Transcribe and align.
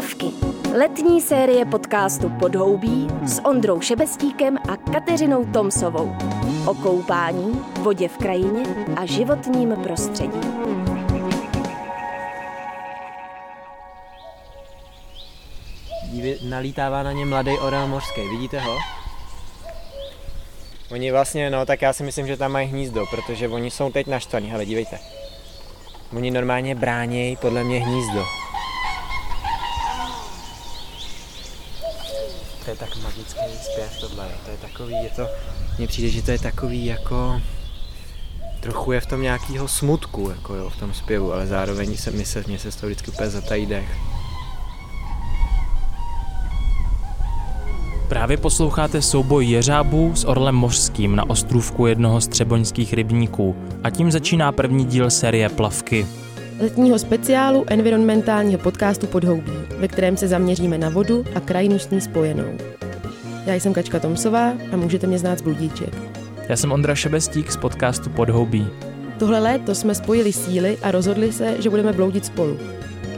Plavky. 0.00 0.26
Letní 0.78 1.20
série 1.20 1.64
podcastu 1.64 2.30
Podhoubí 2.40 3.08
s 3.24 3.44
Ondrou 3.44 3.80
Šebestíkem 3.80 4.58
a 4.68 4.76
Kateřinou 4.76 5.44
Tomsovou. 5.44 6.16
O 6.66 6.74
koupání, 6.74 7.60
vodě 7.80 8.08
v 8.08 8.16
krajině 8.16 8.62
a 8.96 9.06
životním 9.06 9.76
prostředí. 9.82 10.40
Dívě, 16.04 16.36
nalítává 16.42 17.02
na 17.02 17.12
ně 17.12 17.26
mladý 17.26 17.58
orel 17.58 17.86
mořský, 17.86 18.28
vidíte 18.28 18.60
ho? 18.60 18.78
Oni 20.90 21.12
vlastně, 21.12 21.50
no 21.50 21.66
tak 21.66 21.82
já 21.82 21.92
si 21.92 22.02
myslím, 22.02 22.26
že 22.26 22.36
tam 22.36 22.52
mají 22.52 22.68
hnízdo, 22.68 23.06
protože 23.10 23.48
oni 23.48 23.70
jsou 23.70 23.90
teď 23.90 24.06
naštvaní, 24.06 24.50
hele 24.50 24.66
dívejte. 24.66 24.98
Oni 26.16 26.30
normálně 26.30 26.74
bránějí 26.74 27.36
podle 27.36 27.64
mě 27.64 27.80
hnízdo. 27.80 28.39
To 32.64 32.70
je 32.70 32.76
tak 32.76 32.96
magický 33.02 33.40
zpěv 33.62 34.00
tohle, 34.00 34.28
to 34.44 34.50
je 34.50 34.56
takový, 34.56 34.92
je 34.92 35.10
to, 35.16 35.28
mně 35.78 35.86
přijde, 35.86 36.08
že 36.08 36.22
to 36.22 36.30
je 36.30 36.38
takový 36.38 36.86
jako, 36.86 37.40
trochu 38.60 38.92
je 38.92 39.00
v 39.00 39.06
tom 39.06 39.22
nějakýho 39.22 39.68
smutku, 39.68 40.30
jako 40.30 40.54
jo, 40.54 40.70
v 40.70 40.76
tom 40.76 40.94
zpěvu, 40.94 41.32
ale 41.32 41.46
zároveň 41.46 41.96
se, 41.96 42.10
mi 42.10 42.24
se, 42.24 42.44
mě 42.46 42.58
se 42.58 42.72
z 42.72 42.76
toho 42.76 42.88
vždycky 42.88 43.10
úplně 43.10 43.30
zatají 43.30 43.66
dech. 43.66 43.96
Právě 48.08 48.36
posloucháte 48.36 49.02
souboj 49.02 49.46
jeřábů 49.46 50.16
s 50.16 50.24
orlem 50.24 50.54
mořským 50.54 51.16
na 51.16 51.30
ostrůvku 51.30 51.86
jednoho 51.86 52.20
z 52.20 52.28
třeboňských 52.28 52.92
rybníků 52.92 53.56
a 53.84 53.90
tím 53.90 54.10
začíná 54.10 54.52
první 54.52 54.84
díl 54.84 55.10
série 55.10 55.48
Plavky. 55.48 56.06
Letního 56.60 56.98
speciálu 56.98 57.64
environmentálního 57.66 58.60
podcastu 58.60 59.06
Podhoubí, 59.06 59.52
ve 59.78 59.88
kterém 59.88 60.16
se 60.16 60.28
zaměříme 60.28 60.78
na 60.78 60.88
vodu 60.88 61.24
a 61.34 61.40
krajinu 61.40 61.78
s 61.78 61.90
ní 61.90 62.00
spojenou. 62.00 62.58
Já 63.46 63.54
jsem 63.54 63.72
Kačka 63.72 63.98
Tomsová 64.00 64.52
a 64.72 64.76
můžete 64.76 65.06
mě 65.06 65.18
znát 65.18 65.38
z 65.38 65.42
Bludíček. 65.42 65.94
Já 66.48 66.56
jsem 66.56 66.72
Ondra 66.72 66.94
Šebestík 66.94 67.52
z 67.52 67.56
podcastu 67.56 68.10
Podhoubí. 68.10 68.66
Tohle 69.18 69.38
léto 69.38 69.74
jsme 69.74 69.94
spojili 69.94 70.32
síly 70.32 70.78
a 70.82 70.90
rozhodli 70.90 71.32
se, 71.32 71.62
že 71.62 71.70
budeme 71.70 71.92
bloudit 71.92 72.26
spolu. 72.26 72.58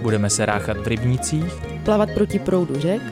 Budeme 0.02 0.30
se 0.30 0.46
ráchat 0.46 0.76
v 0.76 0.86
rybnicích, 0.86 1.54
Plavat 1.84 2.10
proti 2.14 2.38
proudu 2.38 2.80
řek 2.80 3.02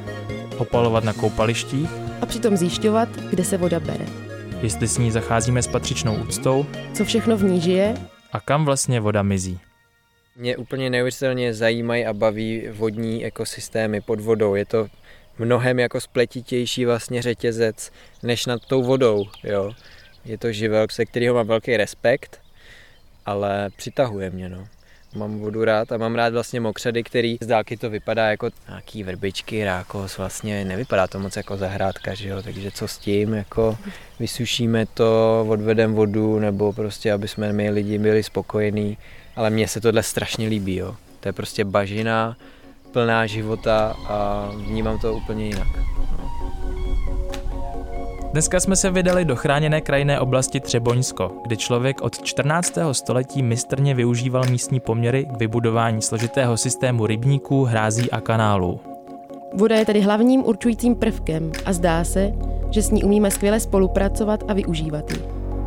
opalovat 0.58 1.04
na 1.04 1.12
koupalištích, 1.12 1.90
a 2.20 2.26
přitom 2.26 2.56
zjišťovat, 2.56 3.08
kde 3.30 3.44
se 3.44 3.56
voda 3.56 3.80
bere. 3.80 4.06
jestli 4.62 4.88
s 4.88 4.98
ní 4.98 5.10
zacházíme 5.10 5.62
s 5.62 5.66
patřičnou 5.66 6.14
úctou 6.14 6.66
Co 6.92 7.04
všechno 7.04 7.36
v 7.36 7.44
ní 7.44 7.60
žije 7.60 7.94
a 8.32 8.40
kam 8.40 8.64
vlastně 8.64 9.00
voda 9.00 9.22
mizí. 9.22 9.58
Mě 10.40 10.56
úplně 10.56 10.90
neuvěřitelně 10.90 11.54
zajímají 11.54 12.06
a 12.06 12.12
baví 12.12 12.68
vodní 12.70 13.24
ekosystémy 13.24 14.00
pod 14.00 14.20
vodou. 14.20 14.54
Je 14.54 14.64
to 14.64 14.86
mnohem 15.38 15.78
jako 15.78 16.00
spletitější 16.00 16.84
vlastně 16.84 17.22
řetězec 17.22 17.92
než 18.22 18.46
nad 18.46 18.66
tou 18.66 18.82
vodou. 18.82 19.24
Jo. 19.44 19.72
Je 20.24 20.38
to 20.38 20.52
živel, 20.52 20.86
se 20.90 21.04
kterého 21.04 21.34
mám 21.34 21.46
velký 21.46 21.76
respekt, 21.76 22.40
ale 23.26 23.70
přitahuje 23.76 24.30
mě. 24.30 24.48
No. 24.48 24.68
Mám 25.14 25.38
vodu 25.38 25.64
rád 25.64 25.92
a 25.92 25.96
mám 25.96 26.14
rád 26.14 26.32
vlastně 26.32 26.60
mokřady, 26.60 27.02
který 27.02 27.38
z 27.40 27.46
dálky 27.46 27.76
to 27.76 27.90
vypadá 27.90 28.30
jako 28.30 28.50
nějaký 28.68 29.02
vrbičky, 29.02 29.64
rákos, 29.64 30.18
vlastně 30.18 30.64
nevypadá 30.64 31.06
to 31.06 31.18
moc 31.18 31.36
jako 31.36 31.56
zahrádka, 31.56 32.14
že 32.14 32.28
jo? 32.28 32.42
takže 32.42 32.70
co 32.70 32.88
s 32.88 32.98
tím, 32.98 33.34
jako 33.34 33.78
vysušíme 34.20 34.86
to, 34.86 35.46
odvedeme 35.48 35.94
vodu, 35.94 36.38
nebo 36.38 36.72
prostě, 36.72 37.12
aby 37.12 37.28
jsme 37.28 37.52
my 37.52 37.70
lidi 37.70 37.98
byli 37.98 38.22
spokojení, 38.22 38.98
ale 39.36 39.50
mně 39.50 39.68
se 39.68 39.80
tohle 39.80 40.02
strašně 40.02 40.48
líbí, 40.48 40.76
jo. 40.76 40.96
to 41.20 41.28
je 41.28 41.32
prostě 41.32 41.64
bažina, 41.64 42.36
plná 42.92 43.26
života 43.26 43.96
a 44.08 44.50
vnímám 44.56 44.98
to 44.98 45.14
úplně 45.14 45.46
jinak. 45.46 45.68
No. 45.76 46.19
Dneska 48.32 48.60
jsme 48.60 48.76
se 48.76 48.90
vydali 48.90 49.24
do 49.24 49.36
chráněné 49.36 49.80
krajinné 49.80 50.20
oblasti 50.20 50.60
Třeboňsko, 50.60 51.32
kde 51.42 51.56
člověk 51.56 52.02
od 52.02 52.22
14. 52.22 52.78
století 52.92 53.42
mistrně 53.42 53.94
využíval 53.94 54.42
místní 54.50 54.80
poměry 54.80 55.24
k 55.24 55.38
vybudování 55.38 56.02
složitého 56.02 56.56
systému 56.56 57.06
rybníků, 57.06 57.64
hrází 57.64 58.10
a 58.10 58.20
kanálů. 58.20 58.80
Voda 59.54 59.76
je 59.76 59.84
tedy 59.84 60.00
hlavním 60.00 60.44
určujícím 60.44 60.94
prvkem 60.94 61.52
a 61.64 61.72
zdá 61.72 62.04
se, 62.04 62.32
že 62.70 62.82
s 62.82 62.90
ní 62.90 63.04
umíme 63.04 63.30
skvěle 63.30 63.60
spolupracovat 63.60 64.44
a 64.48 64.52
využívat 64.52 65.10
ji. 65.10 65.18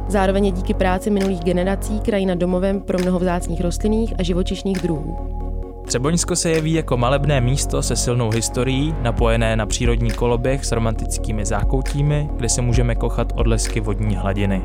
Zároveň 0.07 0.45
je 0.45 0.51
díky 0.51 0.74
práci 0.74 1.09
minulých 1.09 1.40
generací 1.40 2.00
krajina 2.00 2.35
domovem 2.35 2.81
pro 2.81 3.00
mnoho 3.00 3.19
vzácných 3.19 3.62
rostlinných 3.62 4.13
a 4.19 4.24
živočišných 4.24 4.78
druhů. 4.78 5.42
Třeboňsko 5.85 6.35
se 6.35 6.49
jeví 6.49 6.73
jako 6.73 6.97
malebné 6.97 7.41
místo 7.41 7.83
se 7.83 7.95
silnou 7.95 8.29
historií, 8.29 8.95
napojené 9.01 9.55
na 9.55 9.66
přírodní 9.66 10.11
koloběh 10.11 10.66
s 10.66 10.71
romantickými 10.71 11.45
zákoutími, 11.45 12.29
kde 12.35 12.49
se 12.49 12.61
můžeme 12.61 12.95
kochat 12.95 13.33
odlesky 13.35 13.79
vodní 13.79 14.16
hladiny. 14.16 14.61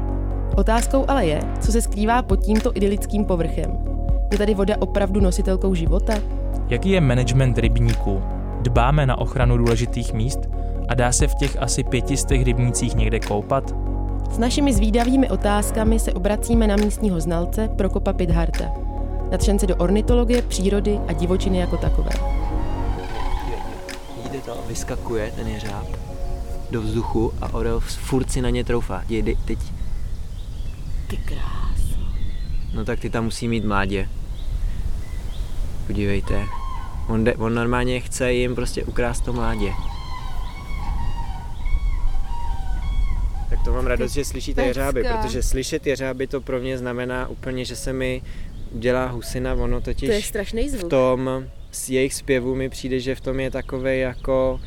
Otázkou 0.57 1.05
ale 1.09 1.27
je, 1.27 1.41
co 1.61 1.73
se 1.73 1.83
skrývá 1.83 2.23
pod 2.23 2.37
tímto 2.37 2.77
idylickým 2.77 3.25
povrchem. 3.25 3.79
Je 4.33 4.39
tady 4.39 4.55
voda 4.55 4.75
opravdu 4.79 5.21
nositelkou 5.21 5.75
života? 5.75 6.15
Jaký 6.69 6.91
je 6.91 7.01
management 7.01 7.59
rybníků? 7.59 8.23
Dbáme 8.63 9.07
na 9.07 9.19
ochranu 9.19 9.57
důležitých 9.57 10.13
míst 10.13 10.41
a 10.89 10.95
dá 10.95 11.13
se 11.13 11.27
v 11.27 11.35
těch 11.35 11.63
asi 11.63 11.85
pětistech 11.85 12.43
rybnících 12.43 12.95
někde 12.95 13.21
koupat? 13.21 13.75
S 14.31 14.39
našimi 14.39 14.73
zvídavými 14.73 15.31
otázkami 15.31 15.99
se 15.99 16.13
obracíme 16.13 16.67
na 16.67 16.77
místního 16.77 17.21
znalce 17.21 17.69
Prokopa 17.77 18.13
Pidharta, 18.13 18.65
nadšence 19.31 19.67
do 19.67 19.77
ornitologie, 19.77 20.43
přírody 20.43 21.01
a 21.09 21.13
divočiny 21.13 21.59
jako 21.59 21.77
takové. 21.77 22.11
Jde 24.31 24.39
to, 24.41 24.65
vyskakuje 24.69 25.33
ten 25.37 25.49
jeřáb 25.49 25.87
do 26.71 26.83
vzduchu 26.83 27.33
a 27.41 27.55
orel 27.55 27.81
furt 27.81 28.31
si 28.33 28.43
na 28.43 28.51
ně 28.51 28.65
troufá. 28.65 29.03
Jde, 29.09 29.35
teď. 29.45 29.59
Ty 31.07 31.17
krás. 31.17 31.99
No 32.75 32.85
tak 32.85 33.01
ty 33.01 33.11
tam 33.11 33.25
musí 33.25 33.49
mít 33.49 33.65
mládě. 33.65 34.09
Podívejte. 35.87 36.45
On, 37.09 37.25
de, 37.25 37.35
on 37.35 37.55
normálně 37.55 38.01
chce 38.01 38.33
jim 38.33 38.55
prostě 38.55 38.85
ukrást 38.85 39.25
to 39.25 39.33
mládě. 39.33 39.73
Tak 43.51 43.63
to 43.65 43.73
mám 43.73 43.87
radost, 43.87 44.13
že 44.13 44.25
slyšíte 44.25 44.67
jeřáby, 44.67 45.05
protože 45.05 45.43
slyšet 45.43 45.87
jeřáby 45.87 46.27
to 46.27 46.41
pro 46.41 46.61
mě 46.61 46.79
znamená 46.79 47.29
úplně, 47.29 47.65
že 47.65 47.77
se 47.77 47.93
mi 47.93 48.23
udělá 48.73 49.07
husina, 49.07 49.55
ono 49.55 49.81
totiž 49.81 50.09
To 50.09 50.13
je 50.15 50.23
strašný 50.23 50.69
zvuk. 50.69 50.85
v 50.85 50.89
tom 50.89 51.45
z 51.71 51.91
jejich 51.91 52.15
zpěvu 52.15 52.55
mi 52.55 52.69
přijde, 52.69 53.01
že 53.01 53.15
v 53.15 53.21
tom 53.21 53.41
je 53.41 53.51
takový 53.51 54.01
jako 54.01 54.61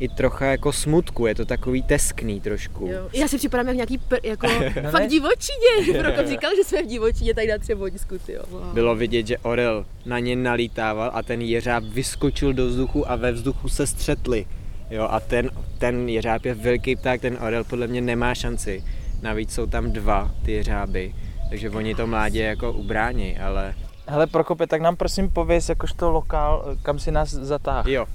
i 0.00 0.08
trocha 0.08 0.46
jako 0.46 0.72
smutku, 0.72 1.26
je 1.26 1.34
to 1.34 1.44
takový 1.44 1.82
teskný 1.82 2.40
trošku. 2.40 2.86
Jo. 2.86 3.08
Já 3.12 3.28
si 3.28 3.38
připadám 3.38 3.66
jak 3.66 3.76
nějaký 3.76 3.98
pr, 3.98 4.16
jako 4.22 4.46
fakt 4.90 5.08
divočině. 5.08 5.98
Prokop 6.02 6.26
říkal, 6.26 6.50
že 6.56 6.64
jsme 6.64 6.82
v 6.82 6.86
divočině 6.86 7.34
tady 7.34 7.46
na 7.46 7.58
Třeboňsku, 7.58 8.14
jo. 8.28 8.42
Wow. 8.50 8.74
Bylo 8.74 8.96
vidět, 8.96 9.26
že 9.26 9.38
orel 9.38 9.86
na 10.06 10.18
ně 10.18 10.36
nalítával 10.36 11.10
a 11.14 11.22
ten 11.22 11.40
jeřáb 11.42 11.84
vyskočil 11.84 12.52
do 12.52 12.66
vzduchu 12.66 13.10
a 13.10 13.16
ve 13.16 13.32
vzduchu 13.32 13.68
se 13.68 13.86
střetli. 13.86 14.46
Jo, 14.90 15.08
a 15.10 15.20
ten, 15.20 15.50
ten 15.78 16.08
jeřáb 16.08 16.44
je 16.44 16.54
velký 16.54 16.96
pták, 16.96 17.20
ten 17.20 17.38
orel 17.46 17.64
podle 17.64 17.86
mě 17.86 18.00
nemá 18.00 18.34
šanci. 18.34 18.84
Navíc 19.22 19.54
jsou 19.54 19.66
tam 19.66 19.92
dva 19.92 20.34
ty 20.44 20.52
jeřáby, 20.52 21.14
takže 21.48 21.70
oni 21.70 21.94
to 21.94 22.06
mládě 22.06 22.42
jako 22.42 22.72
ubrání, 22.72 23.38
ale 23.38 23.74
Hele 24.10 24.26
Prokope, 24.26 24.66
tak 24.66 24.80
nám 24.80 24.96
prosím 24.96 25.30
pověz, 25.30 25.68
jakožto 25.68 26.10
lokál, 26.10 26.76
kam 26.82 26.98
si 26.98 27.10
nás 27.10 27.30
zatáhl. 27.30 27.90
Jo, 27.90 28.06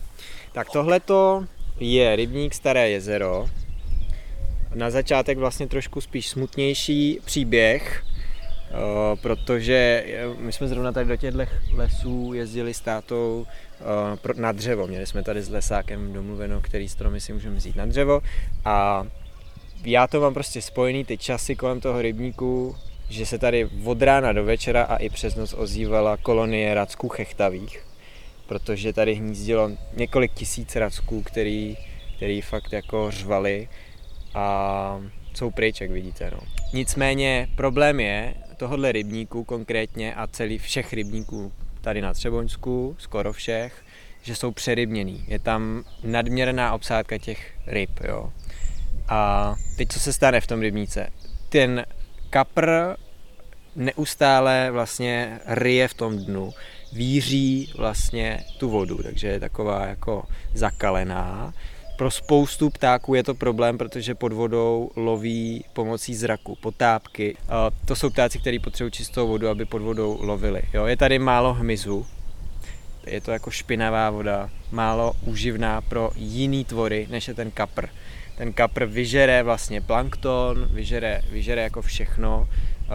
tak 0.52 0.70
tohleto 0.70 1.46
je 1.80 2.16
rybník 2.16 2.54
Staré 2.54 2.90
jezero. 2.90 3.50
Na 4.76 4.90
začátek 4.90 5.38
vlastně 5.38 5.68
trošku 5.68 6.02
spíš 6.02 6.30
smutnější 6.30 7.20
příběh, 7.26 8.04
eh, 8.06 8.76
protože 9.22 10.04
eh, 10.08 10.28
my 10.38 10.52
jsme 10.52 10.68
zrovna 10.68 10.92
tady 10.92 11.10
do 11.10 11.16
těchto 11.16 11.40
lesů 11.74 12.34
jezdili 12.34 12.74
s 12.74 12.82
tátou 12.82 13.46
eh, 14.30 14.42
na 14.42 14.52
dřevo. 14.52 14.88
Měli 14.88 15.06
jsme 15.06 15.24
tady 15.24 15.42
s 15.42 15.50
lesákem 15.50 16.14
domluveno, 16.14 16.62
který 16.62 16.90
stromy 16.90 17.22
si 17.22 17.34
můžeme 17.34 17.56
vzít 17.56 17.76
na 17.76 17.86
dřevo 17.86 18.22
a 18.66 19.08
já 19.86 20.08
to 20.08 20.22
mám 20.22 20.34
prostě 20.34 20.62
spojený 20.62 21.06
ty 21.06 21.18
časy 21.18 21.56
kolem 21.56 21.82
toho 21.82 22.02
rybníku, 22.02 22.76
že 23.10 23.26
se 23.26 23.38
tady 23.38 23.70
od 23.84 24.02
rána 24.02 24.34
do 24.34 24.44
večera 24.44 24.84
a 24.84 24.98
i 24.98 25.10
přes 25.10 25.36
noc 25.36 25.54
ozývala 25.58 26.18
kolonie 26.18 26.74
racků 26.74 27.10
chechtavých 27.10 27.94
protože 28.48 28.94
tady 28.94 29.16
hnízdilo 29.16 29.72
několik 29.94 30.34
tisíc 30.34 30.76
racků, 30.76 31.22
který, 31.22 31.78
který 32.16 32.42
fakt 32.42 32.74
jako 32.74 33.12
řvali 33.12 33.70
a 34.34 35.02
jsou 35.34 35.52
pryč, 35.52 35.82
jak 35.82 35.92
vidíte. 35.92 36.32
No. 36.32 36.40
Nicméně 36.74 37.50
problém 37.56 38.00
je 38.00 38.34
tohohle 38.58 38.92
rybníku 38.92 39.44
konkrétně 39.44 40.16
a 40.16 40.28
celý 40.28 40.58
všech 40.58 40.94
rybníků 40.94 41.52
tady 41.82 42.02
na 42.02 42.14
Třeboňsku, 42.14 42.96
skoro 43.00 43.34
všech, 43.34 43.84
že 44.22 44.36
jsou 44.36 44.52
přerybněný. 44.52 45.26
Je 45.28 45.40
tam 45.40 45.84
nadměrná 46.04 46.74
obsádka 46.74 47.18
těch 47.18 47.54
ryb, 47.68 47.92
jo. 48.08 48.34
A 49.08 49.56
teď 49.78 49.88
co 49.88 50.00
se 50.00 50.14
stane 50.14 50.42
v 50.42 50.48
tom 50.48 50.62
rybníce? 50.62 51.10
Ten 51.50 51.86
kapr 52.34 52.96
neustále 53.76 54.72
vlastně 54.72 55.40
ryje 55.46 55.88
v 55.88 55.94
tom 55.94 56.18
dnu. 56.18 56.54
víří 56.94 57.74
vlastně 57.78 58.44
tu 58.58 58.70
vodu, 58.70 59.04
takže 59.04 59.28
je 59.28 59.40
taková 59.40 59.86
jako 59.86 60.24
zakalená. 60.54 61.54
Pro 61.98 62.12
spoustu 62.12 62.70
ptáků 62.70 63.16
je 63.16 63.24
to 63.24 63.34
problém, 63.34 63.78
protože 63.78 64.16
pod 64.16 64.34
vodou 64.34 64.92
loví 64.96 65.66
pomocí 65.74 66.16
zraku, 66.16 66.58
potápky. 66.62 67.38
To 67.86 67.96
jsou 67.96 68.10
ptáci, 68.10 68.40
kteří 68.40 68.60
potřebují 68.60 68.92
čistou 68.92 69.28
vodu, 69.28 69.48
aby 69.48 69.66
pod 69.66 69.82
vodou 69.82 70.18
lovili. 70.22 70.62
Jo, 70.74 70.86
je 70.86 70.98
tady 70.98 71.20
málo 71.20 71.54
hmyzu, 71.54 72.06
je 73.08 73.22
to 73.22 73.32
jako 73.32 73.52
špinavá 73.52 74.10
voda, 74.10 74.50
málo 74.72 75.14
uživná 75.26 75.82
pro 75.82 76.12
jiný 76.16 76.66
tvory, 76.66 77.08
než 77.10 77.28
je 77.28 77.34
ten 77.34 77.52
kapr. 77.52 77.88
Ten 78.38 78.54
kapr 78.54 78.86
vyžere 78.86 79.44
vlastně 79.44 79.82
plankton, 79.82 80.68
vyžere, 80.72 81.22
vyžere 81.32 81.62
jako 81.62 81.82
všechno. 81.82 82.50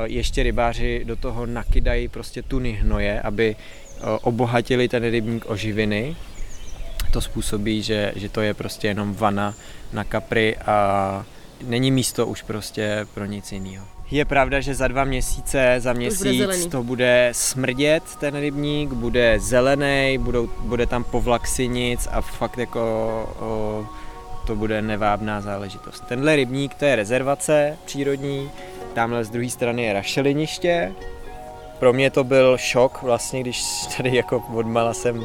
Ještě 0.05 0.43
rybáři 0.43 1.05
do 1.05 1.17
toho 1.17 1.46
nakydají 1.46 2.08
prostě 2.08 2.43
tuny 2.43 2.73
hnoje, 2.73 3.20
aby 3.20 3.56
obohatili 4.23 4.88
ten 4.88 5.11
rybník 5.11 5.44
o 5.50 5.56
živiny. 5.56 6.17
To 7.12 7.20
způsobí, 7.20 7.82
že, 7.82 8.12
že 8.17 8.29
to 8.29 8.40
je 8.40 8.55
prostě 8.55 8.88
jenom 8.88 9.14
vana 9.14 9.55
na 9.93 10.05
kapry 10.05 10.56
a 10.56 11.26
není 11.67 11.90
místo 11.90 12.26
už 12.26 12.43
prostě 12.43 13.06
pro 13.14 13.25
nic 13.25 13.52
jiného. 13.52 13.87
Je 14.11 14.25
pravda, 14.25 14.61
že 14.61 14.75
za 14.75 14.88
dva 14.88 15.05
měsíce, 15.05 15.76
za 15.79 15.93
měsíc 15.93 16.46
bude 16.46 16.67
to 16.70 16.82
bude 16.82 17.29
smrdět 17.32 18.02
ten 18.20 18.35
rybník, 18.40 18.93
bude 18.93 19.40
zelený, 19.40 20.19
budou, 20.19 20.49
bude 20.61 20.87
tam 20.87 21.05
povlak 21.05 21.46
sinic 21.46 22.08
a 22.11 22.20
fakt 22.20 22.58
jako 22.58 22.81
o, 23.40 23.87
to 24.49 24.56
bude 24.56 24.83
nevábná 24.83 25.41
záležitost. 25.41 26.05
Tenhle 26.09 26.37
rybník 26.37 26.75
to 26.75 26.85
je 26.85 26.97
rezervace 26.97 27.79
přírodní, 27.85 28.50
tamhle 28.95 29.25
z 29.25 29.31
druhé 29.31 29.50
strany 29.50 29.83
je 29.85 29.93
rašeliniště. 29.93 30.93
Pro 31.79 31.93
mě 31.93 32.11
to 32.11 32.25
byl 32.25 32.59
šok 32.59 33.03
vlastně, 33.03 33.41
když 33.41 33.62
tady 33.97 34.17
jako 34.17 34.43
odmala 34.55 34.95
jsem 34.95 35.25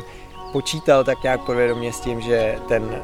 počítal 0.52 1.04
tak 1.04 1.24
nějak 1.24 1.42
podvědomě 1.42 1.94
s 1.94 2.00
tím, 2.00 2.22
že 2.22 2.56
ten 2.68 3.02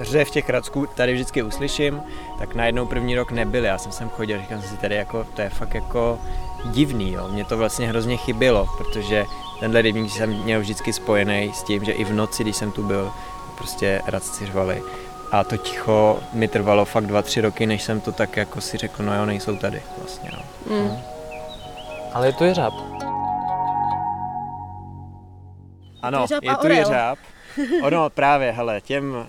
řev 0.00 0.30
těch 0.30 0.50
racků 0.50 0.86
tady 0.86 1.14
vždycky 1.14 1.42
uslyším, 1.42 2.02
tak 2.38 2.54
najednou 2.54 2.86
první 2.86 3.16
rok 3.16 3.32
nebyly. 3.32 3.66
Já 3.66 3.78
jsem 3.78 3.92
sem 3.92 4.08
chodil, 4.08 4.40
říkám 4.40 4.62
si 4.62 4.76
tady 4.76 4.94
jako, 4.94 5.26
to 5.34 5.42
je 5.42 5.48
fakt 5.48 5.74
jako 5.74 6.18
divný, 6.64 7.12
jo. 7.12 7.28
Mě 7.28 7.44
to 7.44 7.56
vlastně 7.56 7.88
hrozně 7.88 8.16
chybělo, 8.16 8.68
protože 8.78 9.24
tenhle 9.60 9.82
rybník 9.82 10.12
jsem 10.12 10.30
měl 10.30 10.60
vždycky 10.60 10.92
spojený 10.92 11.52
s 11.54 11.62
tím, 11.62 11.84
že 11.84 11.92
i 11.92 12.04
v 12.04 12.12
noci, 12.12 12.42
když 12.42 12.56
jsem 12.56 12.72
tu 12.72 12.82
byl, 12.82 13.12
prostě 13.56 14.02
radci 14.06 14.46
řvali. 14.46 14.82
A 15.32 15.44
to 15.44 15.56
ticho 15.56 16.20
mi 16.32 16.48
trvalo 16.48 16.84
fakt 16.84 17.06
dva, 17.06 17.22
tři 17.22 17.40
roky, 17.40 17.66
než 17.66 17.82
jsem 17.82 18.00
to 18.00 18.12
tak 18.12 18.36
jako 18.36 18.60
si 18.60 18.76
řekl, 18.76 19.02
no 19.02 19.14
jo, 19.14 19.26
nejsou 19.26 19.56
tady 19.56 19.82
vlastně, 19.98 20.30
no. 20.32 20.42
Mm. 20.76 20.88
No. 20.88 21.02
Ale 22.12 22.26
je 22.26 22.32
to 22.32 22.44
jeřáb. 22.44 22.74
Ano, 26.02 26.20
jeřáb 26.20 26.44
je 26.44 26.56
tu 26.56 26.66
jeřáb. 26.68 27.18
Ono 27.82 28.10
právě, 28.14 28.52
hele, 28.52 28.80
těm 28.80 29.14
uh, 29.14 29.24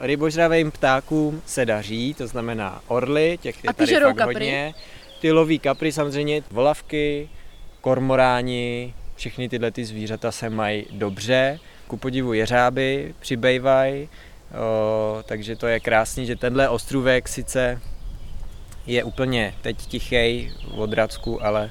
rybožravým 0.00 0.70
ptákům 0.70 1.42
se 1.46 1.66
daří, 1.66 2.14
to 2.14 2.26
znamená 2.26 2.80
orly, 2.86 3.38
těch 3.42 3.64
je 3.64 3.74
tady 3.74 3.94
fakt 3.94 4.16
kapry. 4.16 4.34
hodně. 4.34 4.74
Ty 5.20 5.32
loví 5.32 5.58
kapry 5.58 5.92
samozřejmě, 5.92 6.42
volavky, 6.50 7.28
kormoráni, 7.80 8.94
všechny 9.16 9.48
tyhle 9.48 9.70
ty 9.70 9.84
zvířata 9.84 10.32
se 10.32 10.50
mají 10.50 10.86
dobře. 10.90 11.58
Ku 11.86 11.96
podivu 11.96 12.32
jeřáby 12.32 13.14
přibývají, 13.20 14.08
uh, 14.54 15.22
takže 15.22 15.56
to 15.56 15.66
je 15.66 15.80
krásný, 15.80 16.26
že 16.26 16.36
tenhle 16.36 16.68
ostrůvek 16.68 17.28
sice 17.28 17.80
je 18.86 19.04
úplně 19.04 19.54
teď 19.62 19.76
tichý 19.76 20.52
od 20.76 20.92
Racku, 20.92 21.44
ale 21.44 21.70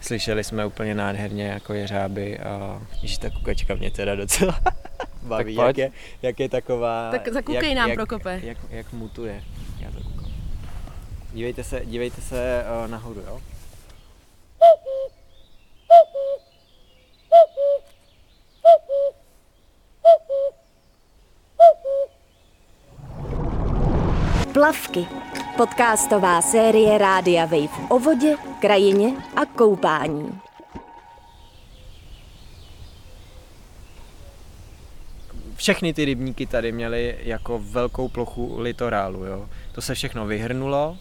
slyšeli 0.00 0.44
jsme 0.44 0.66
úplně 0.66 0.94
nádherně 0.94 1.46
jako 1.46 1.74
jeřáby 1.74 2.38
a 2.38 2.82
že 3.02 3.18
ta 3.18 3.30
kukačka 3.30 3.74
mě 3.74 3.90
teda 3.90 4.14
docela 4.14 4.60
baví, 5.22 5.56
tak 5.56 5.66
jak, 5.66 5.78
je, 5.78 5.90
jak 6.22 6.40
je 6.40 6.48
taková... 6.48 7.10
Tak 7.10 7.28
zakukej 7.28 7.68
jak, 7.68 7.76
nám, 7.76 7.88
jak, 7.88 7.96
Prokope. 7.96 8.40
Jak, 8.44 8.58
jak 8.70 8.92
mutuje. 8.92 9.42
Já 9.80 9.90
to 9.90 10.00
koukám. 10.02 10.32
Dívejte 11.32 11.64
se, 11.64 11.82
dívejte 11.84 12.20
se 12.20 12.64
uh, 12.84 12.90
nahoru, 12.90 13.20
jo? 13.20 13.40
Plavky. 24.52 25.06
Podcastová 25.56 26.42
série 26.42 26.98
Rádia 26.98 27.44
Wave 27.44 27.88
o 27.88 27.98
vodě, 27.98 28.36
krajině 28.60 29.12
a 29.36 29.44
koupání. 29.44 30.40
všechny 35.58 35.94
ty 35.94 36.04
rybníky 36.04 36.46
tady 36.46 36.72
měly 36.72 37.18
jako 37.22 37.58
velkou 37.58 38.08
plochu 38.08 38.60
litorálu, 38.60 39.24
jo. 39.24 39.48
To 39.72 39.80
se 39.80 39.94
všechno 39.94 40.26
vyhrnulo, 40.26 40.98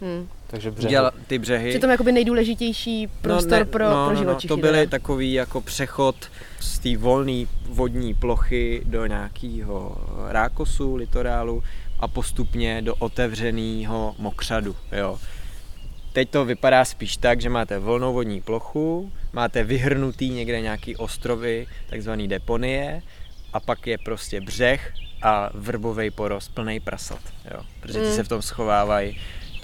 Hmm. 0.00 0.28
Takže 0.46 0.70
břehy. 0.70 0.90
Děla, 0.90 1.12
ty 1.26 1.38
břehy. 1.38 1.70
Přitom 1.70 1.90
jakoby 1.90 2.12
nejdůležitější 2.12 3.06
prostor 3.06 3.52
no, 3.52 3.58
ne, 3.58 3.64
pro, 3.64 3.90
no, 3.90 4.06
pro 4.06 4.16
živočichy. 4.16 4.50
No, 4.50 4.56
no, 4.56 4.62
to 4.62 4.66
byly 4.66 4.86
takový 4.86 5.32
jako 5.32 5.60
přechod 5.60 6.16
z 6.60 6.78
té 6.78 6.96
volné 6.96 7.46
vodní 7.68 8.14
plochy 8.14 8.82
do 8.84 9.06
nějakého 9.06 9.96
rákosu, 10.28 10.96
litorálu 10.96 11.62
a 12.00 12.08
postupně 12.08 12.82
do 12.82 12.94
otevřeného 12.94 14.14
mokřadu. 14.18 14.76
Jo. 14.92 15.18
Teď 16.12 16.30
to 16.30 16.44
vypadá 16.44 16.84
spíš 16.84 17.16
tak, 17.16 17.40
že 17.40 17.48
máte 17.48 17.78
volnou 17.78 18.12
vodní 18.12 18.40
plochu, 18.40 19.12
máte 19.32 19.64
vyhrnutý 19.64 20.30
někde 20.30 20.60
nějaký 20.60 20.96
ostrovy, 20.96 21.66
takzvaný 21.90 22.28
deponie 22.28 23.02
a 23.52 23.60
pak 23.60 23.86
je 23.86 23.98
prostě 23.98 24.40
břeh 24.40 24.92
a 25.22 25.50
vrbový 25.54 26.10
porost 26.10 26.54
plný 26.54 26.80
prasat, 26.80 27.20
jo. 27.54 27.60
Protože 27.80 28.00
ty 28.00 28.06
mm. 28.06 28.14
se 28.14 28.24
v 28.24 28.28
tom 28.28 28.42
schovávají, 28.42 29.20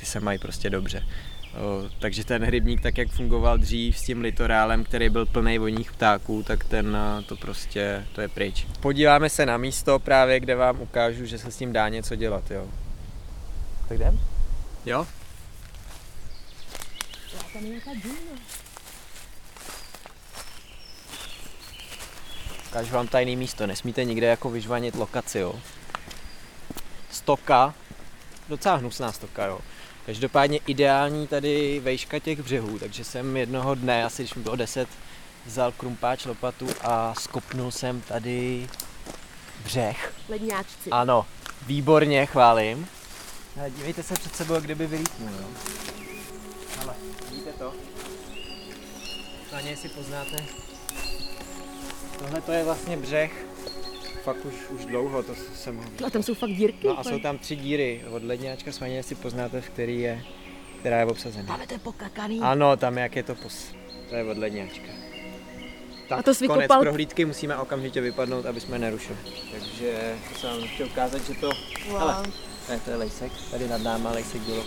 se 0.07 0.21
mají 0.21 0.39
prostě 0.39 0.71
dobře. 0.71 1.07
O, 1.57 1.91
takže 1.99 2.25
ten 2.25 2.47
rybník, 2.47 2.81
tak 2.81 2.99
jak 2.99 3.09
fungoval 3.09 3.59
dřív 3.59 3.99
s 3.99 4.03
tím 4.03 4.21
litorálem, 4.21 4.85
který 4.85 5.09
byl 5.09 5.27
plný 5.27 5.59
vodních 5.59 5.93
ptáků, 5.93 6.43
tak 6.43 6.65
ten 6.65 6.97
to 7.27 7.37
prostě, 7.37 8.07
to 8.13 8.21
je 8.21 8.29
pryč. 8.29 8.67
Podíváme 8.81 9.31
se 9.31 9.47
na 9.47 9.57
místo 9.57 9.99
právě, 9.99 10.41
kde 10.41 10.55
vám 10.55 10.81
ukážu, 10.81 11.25
že 11.25 11.39
se 11.39 11.51
s 11.51 11.57
tím 11.57 11.73
dá 11.73 11.89
něco 11.89 12.17
dělat, 12.17 12.51
jo. 12.51 12.67
Tak 13.89 13.99
jdem? 13.99 14.21
Jo? 14.87 15.07
Ukážu 22.69 22.95
vám 22.95 23.09
tajný 23.09 23.37
místo, 23.37 23.67
nesmíte 23.67 24.05
nikde 24.05 24.27
jako 24.27 24.51
vyžvanit 24.51 24.95
lokaci, 24.95 25.39
jo. 25.39 25.55
Stoka, 27.11 27.75
docela 28.49 28.77
hnusná 28.77 29.13
stoka, 29.13 29.47
jo. 29.47 29.61
Každopádně 30.07 30.61
ideální 30.67 31.27
tady 31.27 31.81
vejška 31.81 32.19
těch 32.19 32.43
břehů, 32.43 32.79
takže 32.79 33.05
jsem 33.05 33.37
jednoho 33.37 33.75
dne, 33.75 34.05
asi 34.05 34.23
když 34.23 34.35
mi 34.35 34.43
bylo 34.43 34.57
10, 34.57 34.89
vzal 35.47 35.73
krumpáč 35.73 36.25
lopatu 36.25 36.69
a 36.81 37.15
skopnul 37.15 37.71
jsem 37.71 38.01
tady 38.01 38.69
břeh. 39.65 40.13
Ledňáčci. 40.29 40.91
Ano, 40.91 41.27
výborně, 41.67 42.27
chválím. 42.27 42.89
Ale 43.59 43.71
dívejte 43.71 44.03
se 44.03 44.15
před 44.15 44.37
sebou, 44.37 44.61
kdyby 44.61 44.87
vylítnul, 44.87 45.29
jo. 45.41 45.47
Ale, 46.83 46.95
vidíte 47.31 47.53
to? 47.53 47.73
Na 49.53 49.61
něj 49.61 49.77
si 49.77 49.89
poznáte 49.89 50.37
Tohle 52.19 52.41
to 52.41 52.53
je 52.53 52.65
vlastně 52.65 52.97
břeh, 52.97 53.46
fakt 54.27 54.45
už, 54.45 54.55
už 54.71 54.85
dlouho, 54.85 55.23
to 55.23 55.35
jsem... 55.55 55.81
A 56.07 56.11
tam 56.11 56.23
jsou 56.23 56.35
fakt 56.35 56.51
dírky? 56.51 56.87
No 56.87 56.99
a 56.99 57.05
jsou 57.05 57.19
tam 57.19 57.39
tři 57.39 57.57
díry 57.57 58.01
od 58.11 58.23
ledňáčka, 58.23 58.73
s 58.73 58.83
si 59.03 59.15
poznáte, 59.15 59.61
v 59.61 59.69
který 59.69 60.01
je, 60.01 60.23
která 60.81 60.99
je 60.99 61.07
obsazená. 61.07 61.47
Tam 61.47 61.61
je 61.61 61.67
to 61.67 61.79
pokakaný. 61.79 62.41
Ano, 62.41 62.77
tam 62.77 62.99
jak 62.99 63.17
je 63.17 63.23
to 63.23 63.35
pos... 63.35 63.75
To 64.09 64.15
je 64.15 64.25
od 64.25 64.39
ledňáčka. 64.39 64.91
Tak, 66.09 66.19
a 66.19 66.23
to 66.23 66.35
konec 66.35 66.41
vykopal... 66.41 66.81
prohlídky 66.81 67.25
musíme 67.25 67.57
okamžitě 67.57 68.01
vypadnout, 68.01 68.47
aby 68.47 68.61
jsme 68.61 68.79
nerušili. 68.79 69.19
Takže 69.53 70.15
to 70.33 70.39
jsem 70.39 70.51
vám 70.51 70.69
chtěl 70.69 70.87
ukázat, 70.87 71.27
že 71.27 71.35
to... 71.35 71.51
Wow. 71.89 71.99
Hele, 71.99 72.23
ne, 72.69 72.81
to 72.85 72.91
je 72.91 72.97
lejsek, 72.97 73.33
tady 73.51 73.69
nad 73.69 73.83
náma 73.83 74.11
lejsek 74.11 74.41
bylo. 74.41 74.65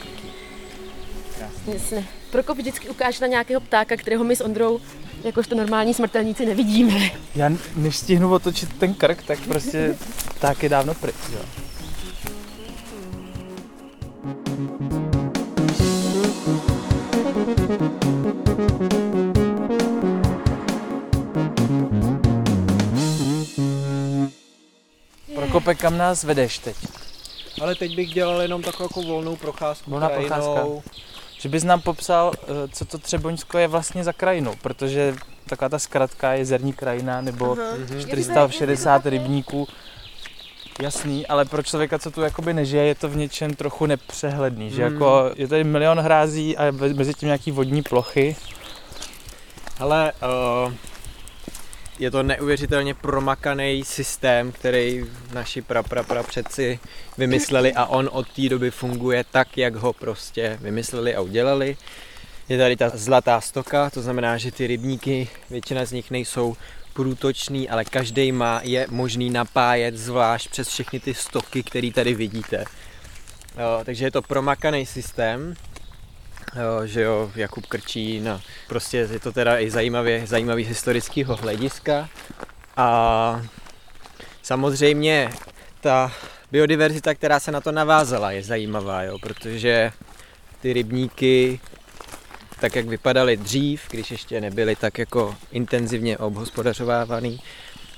Krásně. 1.37 1.73
Jasně. 1.73 2.07
Prokop 2.31 2.57
vždycky 2.57 2.89
ukáže 2.89 3.21
na 3.21 3.27
nějakého 3.27 3.61
ptáka, 3.61 3.97
kterého 3.97 4.23
my 4.23 4.35
s 4.35 4.41
Ondrou 4.41 4.79
jakožto 5.23 5.55
normální 5.55 5.93
smrtelníci 5.93 6.45
nevidíme. 6.45 7.11
Já 7.35 7.51
než 7.75 7.97
stihnu 7.97 8.33
otočit 8.33 8.79
ten 8.79 8.93
krk, 8.93 9.23
tak 9.23 9.39
prostě 9.39 9.97
tak 10.39 10.63
je 10.63 10.69
dávno 10.69 10.93
pryč. 10.93 11.15
Jo. 11.33 11.39
Prokope, 25.35 25.75
kam 25.75 25.97
nás 25.97 26.23
vedeš 26.23 26.57
teď? 26.57 26.75
Ale 27.61 27.75
teď 27.75 27.95
bych 27.95 28.09
dělal 28.13 28.41
jenom 28.41 28.61
takovou 28.61 28.83
jako 28.85 29.01
volnou 29.01 29.35
procházku 29.35 29.91
Volná 29.91 30.09
procházka. 30.09 30.65
Že 31.39 31.49
bys 31.49 31.63
nám 31.63 31.81
popsal, 31.81 32.31
eh, 32.43 32.67
co 32.71 32.85
to 32.85 32.97
Třeboňsko 32.97 33.57
je 33.57 33.67
vlastně 33.67 34.03
za 34.03 34.13
krajinu, 34.13 34.53
protože 34.61 35.15
taková 35.45 35.69
ta 35.69 35.79
zkratka 35.79 36.33
jezerní 36.33 36.73
krajina 36.73 37.21
nebo 37.21 37.51
Aha. 37.59 37.99
460 37.99 39.05
rybníků. 39.05 39.67
Jasný, 40.81 41.27
ale 41.27 41.45
pro 41.45 41.63
člověka, 41.63 41.99
co 41.99 42.11
tu 42.11 42.21
jakoby 42.21 42.53
nežije, 42.53 42.83
je 42.83 42.95
to 42.95 43.09
v 43.09 43.15
něčem 43.15 43.53
trochu 43.53 43.85
nepřehledný, 43.85 44.69
že 44.71 44.85
Hmm. 44.85 44.93
jako 44.93 45.31
je 45.35 45.47
tady 45.47 45.63
milion 45.63 45.99
hrází 45.99 46.57
a 46.57 46.71
mezi 46.71 47.13
tím 47.13 47.27
nějaký 47.27 47.51
vodní 47.51 47.81
plochy. 47.83 48.35
Ale 49.79 50.11
uh, 50.67 50.73
je 51.99 52.11
to 52.11 52.23
neuvěřitelně 52.23 52.93
promakaný 52.93 53.83
systém, 53.85 54.51
který 54.51 55.05
naši 55.33 55.61
pra, 55.61 55.83
pra, 55.83 56.03
pra 56.03 56.23
předci 56.23 56.79
vymysleli 57.17 57.73
a 57.73 57.85
on 57.85 58.09
od 58.11 58.29
té 58.29 58.49
doby 58.49 58.71
funguje 58.71 59.25
tak, 59.31 59.57
jak 59.57 59.75
ho 59.75 59.93
prostě 59.93 60.57
vymysleli 60.61 61.15
a 61.15 61.21
udělali. 61.21 61.77
Je 62.49 62.57
tady 62.57 62.75
ta 62.75 62.89
zlatá 62.93 63.41
stoka, 63.41 63.89
to 63.89 64.01
znamená, 64.01 64.37
že 64.37 64.51
ty 64.51 64.67
rybníky, 64.67 65.29
většina 65.49 65.85
z 65.85 65.91
nich 65.91 66.11
nejsou 66.11 66.57
průtočný, 66.93 67.69
ale 67.69 67.85
každý 67.85 68.31
má 68.31 68.61
je 68.63 68.87
možný 68.89 69.29
napájet 69.29 69.97
zvlášť 69.97 70.49
přes 70.49 70.67
všechny 70.67 70.99
ty 70.99 71.13
stoky, 71.13 71.63
které 71.63 71.91
tady 71.91 72.13
vidíte. 72.13 72.65
Jo, 73.57 73.81
takže 73.83 74.05
je 74.05 74.11
to 74.11 74.21
promakaný 74.21 74.85
systém, 74.85 75.55
že 76.85 77.01
jo, 77.01 77.31
Jakub 77.35 77.65
Krčín 77.65 78.29
a 78.29 78.41
prostě 78.67 78.97
je 78.97 79.19
to 79.19 79.31
teda 79.31 79.59
i 79.59 79.69
zajímavě, 79.69 80.27
zajímavý 80.27 80.65
z 80.65 80.67
historického 80.67 81.35
hlediska. 81.35 82.09
A 82.77 83.41
samozřejmě 84.41 85.29
ta 85.81 86.11
biodiverzita, 86.51 87.13
která 87.13 87.39
se 87.39 87.51
na 87.51 87.61
to 87.61 87.71
navázala, 87.71 88.31
je 88.31 88.43
zajímavá, 88.43 89.03
jo, 89.03 89.19
protože 89.19 89.91
ty 90.61 90.73
rybníky, 90.73 91.59
tak 92.59 92.75
jak 92.75 92.85
vypadaly 92.85 93.37
dřív, 93.37 93.81
když 93.89 94.11
ještě 94.11 94.41
nebyly 94.41 94.75
tak 94.75 94.97
jako 94.97 95.35
intenzivně 95.51 96.17
obhospodařovávaný, 96.17 97.39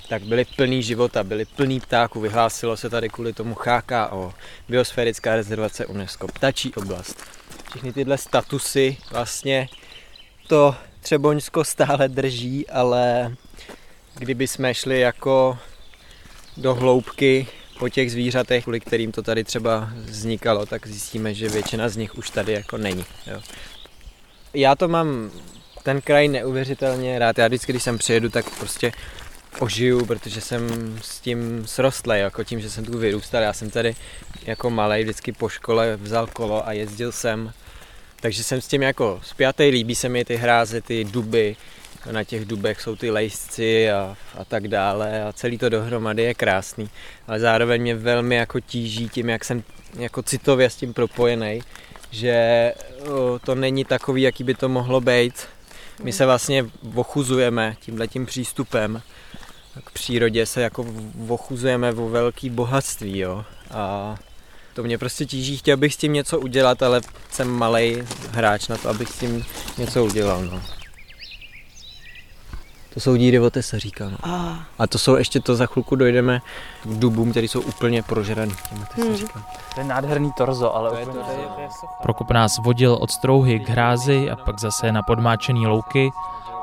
tak 0.10 0.24
byly 0.24 0.46
plný 0.46 0.84
života, 0.84 1.24
byly 1.24 1.46
plný 1.46 1.80
ptáků, 1.80 2.20
vyhlásilo 2.20 2.78
se 2.78 2.90
tady 2.90 3.10
kvůli 3.10 3.34
tomu 3.34 3.56
HKO, 3.56 4.34
biosférická 4.70 5.36
rezervace 5.36 5.86
UNESCO, 5.86 6.28
ptačí 6.28 6.74
oblast. 6.74 7.41
Všechny 7.72 7.94
tyhle 7.94 8.18
statusy 8.18 8.98
vlastně 9.12 9.70
to 10.48 10.76
Třeboňsko 11.02 11.64
stále 11.64 12.10
drží, 12.10 12.70
ale 12.70 13.36
kdyby 14.16 14.48
jsme 14.48 14.74
šli 14.74 15.00
jako 15.00 15.58
do 16.58 16.76
hloubky 16.76 17.48
po 17.80 17.90
těch 17.90 18.12
zvířatech, 18.12 18.64
kvůli 18.64 18.80
kterým 18.80 19.12
to 19.12 19.22
tady 19.22 19.44
třeba 19.44 19.90
vznikalo, 19.96 20.66
tak 20.66 20.88
zjistíme, 20.88 21.34
že 21.34 21.50
většina 21.50 21.90
z 21.90 21.98
nich 21.98 22.18
už 22.18 22.30
tady 22.30 22.54
jako 22.54 22.78
není. 22.78 23.06
Jo. 23.28 23.42
Já 24.54 24.76
to 24.76 24.88
mám 24.88 25.32
ten 25.84 26.02
kraj 26.02 26.28
neuvěřitelně 26.28 27.20
rád. 27.20 27.38
Já 27.38 27.48
vždycky, 27.48 27.72
když 27.72 27.84
sem 27.84 27.98
přijedu, 27.98 28.30
tak 28.30 28.50
prostě 28.60 28.92
ožiju, 29.60 30.06
protože 30.06 30.42
jsem 30.42 30.96
s 31.02 31.20
tím 31.20 31.68
srostlej, 31.68 32.22
jako 32.22 32.44
tím, 32.44 32.60
že 32.60 32.70
jsem 32.70 32.86
tu 32.86 32.98
vyrůstal. 32.98 33.42
Já 33.42 33.54
jsem 33.54 33.70
tady 33.70 33.96
jako 34.46 34.70
malý 34.70 35.04
vždycky 35.04 35.32
po 35.32 35.50
škole 35.50 35.98
vzal 35.98 36.28
kolo 36.28 36.68
a 36.68 36.72
jezdil 36.72 37.12
jsem. 37.12 37.54
Takže 38.22 38.44
jsem 38.44 38.62
s 38.62 38.68
tím 38.68 38.82
jako 38.82 39.20
spjatý, 39.24 39.64
líbí 39.70 39.96
se 39.96 40.10
mi 40.10 40.26
ty 40.26 40.36
hráze, 40.36 40.82
ty 40.82 41.04
duby, 41.04 41.56
na 42.12 42.24
těch 42.24 42.46
dubech 42.46 42.82
jsou 42.82 42.96
ty 42.96 43.12
lejsci 43.12 43.92
a, 43.92 44.18
a 44.38 44.46
tak 44.46 44.68
dále 44.68 45.24
a 45.24 45.34
celý 45.34 45.58
to 45.58 45.70
dohromady 45.70 46.24
je 46.24 46.34
krásný, 46.34 46.90
ale 47.28 47.40
zároveň 47.40 47.82
mě 47.82 47.96
velmi 47.96 48.36
jako 48.36 48.60
tíží 48.60 49.10
tím, 49.10 49.30
jak 49.30 49.46
jsem 49.46 49.64
jako 50.00 50.24
citově 50.24 50.70
s 50.70 50.76
tím 50.76 50.94
propojený, 50.94 51.62
že 52.12 52.74
to 53.46 53.56
není 53.56 53.86
takový, 53.86 54.22
jaký 54.22 54.44
by 54.44 54.54
to 54.54 54.70
mohlo 54.70 55.02
být. 55.02 55.34
My 56.04 56.14
se 56.14 56.26
vlastně 56.26 56.66
ochuzujeme 56.96 57.76
tímhletím 57.80 58.26
přístupem 58.26 59.02
k 59.84 59.92
přírodě 59.92 60.46
se 60.46 60.62
jako 60.62 60.86
ochuzujeme 61.30 61.94
o 61.94 62.10
velký 62.10 62.50
bohatství, 62.50 63.18
jo. 63.20 63.46
A 63.74 64.16
to 64.74 64.84
mě 64.84 64.98
prostě 64.98 65.26
tíží, 65.26 65.58
chtěl 65.58 65.78
bych 65.78 65.94
s 65.94 65.98
tím 65.98 66.14
něco 66.14 66.40
udělat, 66.40 66.84
ale 66.84 67.02
jsem 67.32 67.50
malý 67.50 67.98
hráč 68.32 68.68
na 68.68 68.78
to, 68.78 68.90
abych 68.90 69.10
s 69.10 69.20
tím 69.20 69.46
něco 69.78 70.06
udělal, 70.06 70.42
no. 70.46 70.62
To 72.94 73.00
jsou 73.00 73.16
díry 73.16 73.40
od 73.40 73.54
tesaříka, 73.54 74.10
no. 74.10 74.18
A 74.80 74.88
to 74.88 74.98
jsou 75.00 75.16
ještě 75.16 75.40
to 75.40 75.56
za 75.56 75.66
chvilku 75.66 75.96
dojdeme 75.96 76.42
k 76.84 76.88
dubům, 76.88 77.32
které 77.32 77.48
jsou 77.48 77.62
úplně 77.62 78.04
prožraný 78.04 78.54
těma 78.70 78.86
tesaříkama. 78.86 79.46
To 79.76 79.80
je 79.82 79.86
nádherný 79.88 80.32
torzo, 80.38 80.76
ale 80.76 80.90
To 80.90 80.96
je 80.96 81.06
úplně 81.06 81.20
to, 81.20 81.26
to 81.26 81.32
to 81.36 81.40
je- 81.42 81.48
je, 81.48 81.54
to 81.56 81.62
je. 81.62 81.68
Prokop 82.02 82.32
nás 82.32 82.58
vodil 82.58 82.94
od 83.02 83.12
strouhy 83.12 83.60
k 83.60 83.70
hrázi 83.70 84.30
a 84.32 84.36
pak 84.36 84.60
zase 84.60 84.92
na 84.92 85.02
podmáčený 85.04 85.68
louky, 85.68 86.10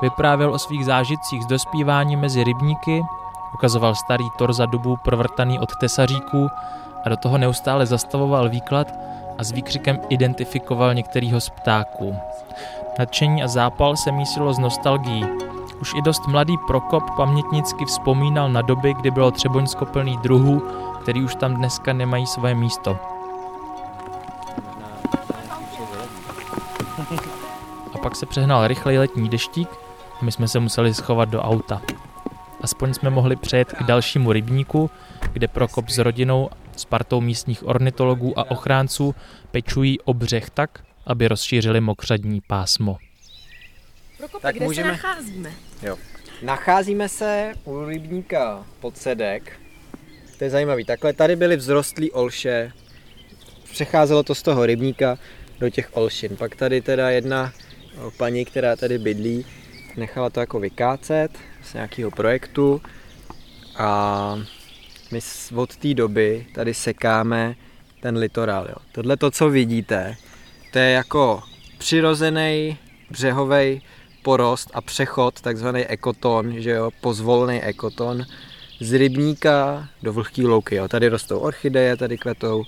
vyprávěl 0.01 0.53
o 0.53 0.59
svých 0.59 0.85
zážitcích 0.85 1.43
z 1.43 1.45
dospívání 1.45 2.15
mezi 2.15 2.43
rybníky, 2.43 3.03
ukazoval 3.53 3.95
starý 3.95 4.25
torza 4.37 4.65
dubů 4.65 4.97
provrtaný 5.03 5.59
od 5.59 5.69
tesaříků 5.75 6.49
a 7.05 7.09
do 7.09 7.17
toho 7.17 7.37
neustále 7.37 7.85
zastavoval 7.85 8.49
výklad 8.49 8.87
a 9.37 9.43
s 9.43 9.51
výkřikem 9.51 9.99
identifikoval 10.09 10.93
některýho 10.93 11.41
z 11.41 11.49
ptáků. 11.49 12.15
Nadšení 12.99 13.43
a 13.43 13.47
zápal 13.47 13.97
se 13.97 14.11
mísilo 14.11 14.53
s 14.53 14.59
nostalgií. 14.59 15.25
Už 15.81 15.93
i 15.93 16.01
dost 16.01 16.27
mladý 16.27 16.57
Prokop 16.67 17.03
pamětnicky 17.17 17.85
vzpomínal 17.85 18.49
na 18.49 18.61
doby, 18.61 18.93
kdy 18.93 19.11
bylo 19.11 19.31
Třeboňsko 19.31 19.85
plný 19.85 20.17
druhů, 20.17 20.61
který 21.01 21.23
už 21.23 21.35
tam 21.35 21.55
dneska 21.55 21.93
nemají 21.93 22.27
svoje 22.27 22.55
místo. 22.55 22.97
A 27.93 27.97
pak 28.03 28.15
se 28.15 28.25
přehnal 28.25 28.67
rychlej 28.67 28.99
letní 28.99 29.29
deštík 29.29 29.69
a 30.21 30.25
my 30.25 30.31
jsme 30.31 30.47
se 30.47 30.59
museli 30.59 30.93
schovat 30.93 31.29
do 31.29 31.41
auta. 31.41 31.81
Aspoň 32.61 32.93
jsme 32.93 33.09
mohli 33.09 33.35
přejet 33.35 33.67
k 33.73 33.83
dalšímu 33.83 34.31
rybníku, 34.31 34.89
kde 35.33 35.47
Prokop 35.47 35.89
s 35.89 35.97
rodinou, 35.97 36.49
s 36.77 36.85
partou 36.85 37.21
místních 37.21 37.67
ornitologů 37.67 38.39
a 38.39 38.51
ochránců 38.51 39.15
pečují 39.51 39.99
o 39.99 40.13
břeh 40.13 40.49
tak, 40.49 40.79
aby 41.05 41.27
rozšířili 41.27 41.81
mokřadní 41.81 42.41
pásmo. 42.47 42.97
Prokope, 44.17 44.41
Tak 44.41 44.55
kde 44.55 44.65
můžeme- 44.65 44.89
se 44.97 45.07
nacházíme? 45.07 45.51
Nacházíme 46.43 47.09
se 47.09 47.53
u 47.65 47.85
rybníka 47.85 48.63
Podsedek. 48.79 49.59
To 50.37 50.43
je 50.43 50.49
zajímavý. 50.49 50.85
Takhle 50.85 51.13
tady 51.13 51.35
byly 51.35 51.57
vzrostlí 51.57 52.11
olše. 52.11 52.71
Přecházelo 53.71 54.23
to 54.23 54.35
z 54.35 54.41
toho 54.41 54.65
rybníka 54.65 55.17
do 55.59 55.69
těch 55.69 55.89
olšin. 55.93 56.35
Pak 56.37 56.55
tady 56.55 56.81
teda 56.81 57.09
jedna 57.09 57.51
paní, 58.17 58.45
která 58.45 58.75
tady 58.75 58.97
bydlí, 58.97 59.45
nechala 59.99 60.29
to 60.29 60.39
jako 60.39 60.59
vykácet 60.59 61.31
z 61.63 61.73
nějakého 61.73 62.11
projektu 62.11 62.81
a 63.77 64.39
my 65.11 65.19
od 65.55 65.75
té 65.75 65.93
doby 65.93 66.45
tady 66.55 66.73
sekáme 66.73 67.55
ten 68.01 68.17
litorál. 68.17 68.65
Jo. 68.69 68.75
Tohle 68.91 69.17
to, 69.17 69.31
co 69.31 69.49
vidíte, 69.49 70.15
to 70.71 70.79
je 70.79 70.91
jako 70.91 71.43
přirozený 71.77 72.77
břehový 73.09 73.81
porost 74.23 74.71
a 74.73 74.81
přechod, 74.81 75.41
takzvaný 75.41 75.85
ekoton, 75.85 76.61
že 76.61 76.71
jo, 76.71 76.91
pozvolný 77.01 77.61
ekoton, 77.61 78.25
z 78.79 78.93
rybníka 78.93 79.87
do 80.03 80.13
vlhký 80.13 80.45
louky. 80.45 80.75
Jo. 80.75 80.87
Tady 80.87 81.07
rostou 81.07 81.39
orchideje, 81.39 81.97
tady 81.97 82.17
kvetou. 82.17 82.63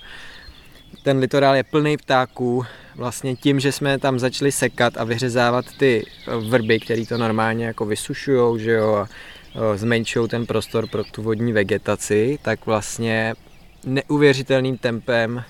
Ten 1.02 1.18
litorál 1.18 1.56
je 1.56 1.64
plný 1.64 1.96
ptáků. 1.96 2.64
Vlastně 2.94 3.36
tím, 3.36 3.60
že 3.60 3.72
jsme 3.72 3.98
tam 3.98 4.18
začali 4.18 4.52
sekat 4.52 4.96
a 4.96 5.04
vyřezávat 5.04 5.64
ty 5.78 6.06
vrby, 6.48 6.80
které 6.80 7.06
to 7.06 7.18
normálně 7.18 7.66
jako 7.66 7.86
vysušujou, 7.86 8.58
že 8.58 8.70
jo, 8.70 8.94
a 8.94 9.06
zmenšují 9.76 10.28
ten 10.28 10.46
prostor 10.46 10.88
pro 10.88 11.04
tu 11.04 11.22
vodní 11.22 11.52
vegetaci, 11.52 12.38
tak 12.42 12.66
vlastně 12.66 13.34
neuvěřitelným 13.84 14.78
tempem 14.78 15.44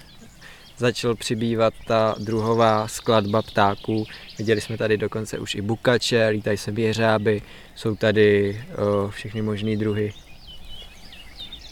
začal 0.78 1.14
přibývat 1.14 1.74
ta 1.86 2.14
druhová 2.18 2.88
skladba 2.88 3.42
ptáků. 3.42 4.04
Viděli 4.38 4.60
jsme 4.60 4.78
tady 4.78 4.96
dokonce 4.96 5.38
už 5.38 5.54
i 5.54 5.60
bukače, 5.60 6.28
lítají 6.28 6.56
se 6.56 6.72
běřáby, 6.72 7.42
jsou 7.74 7.96
tady 7.96 8.60
o, 8.76 9.10
všechny 9.10 9.42
možné 9.42 9.76
druhy. 9.76 10.12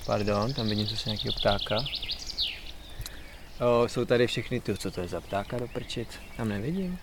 Pardon, 0.06 0.52
tam 0.52 0.68
vidím 0.68 0.86
zase 0.86 1.10
nějakého 1.10 1.32
ptáka. 1.32 1.76
O, 3.60 3.88
jsou 3.88 4.04
tady 4.04 4.26
všechny 4.26 4.60
ty, 4.60 4.78
co 4.78 4.90
to 4.90 5.00
je 5.00 5.08
za 5.08 5.20
ptáka 5.20 5.58
do 5.58 5.68
prčit? 5.68 6.08
Tam 6.36 6.48
nevidím. 6.48 6.98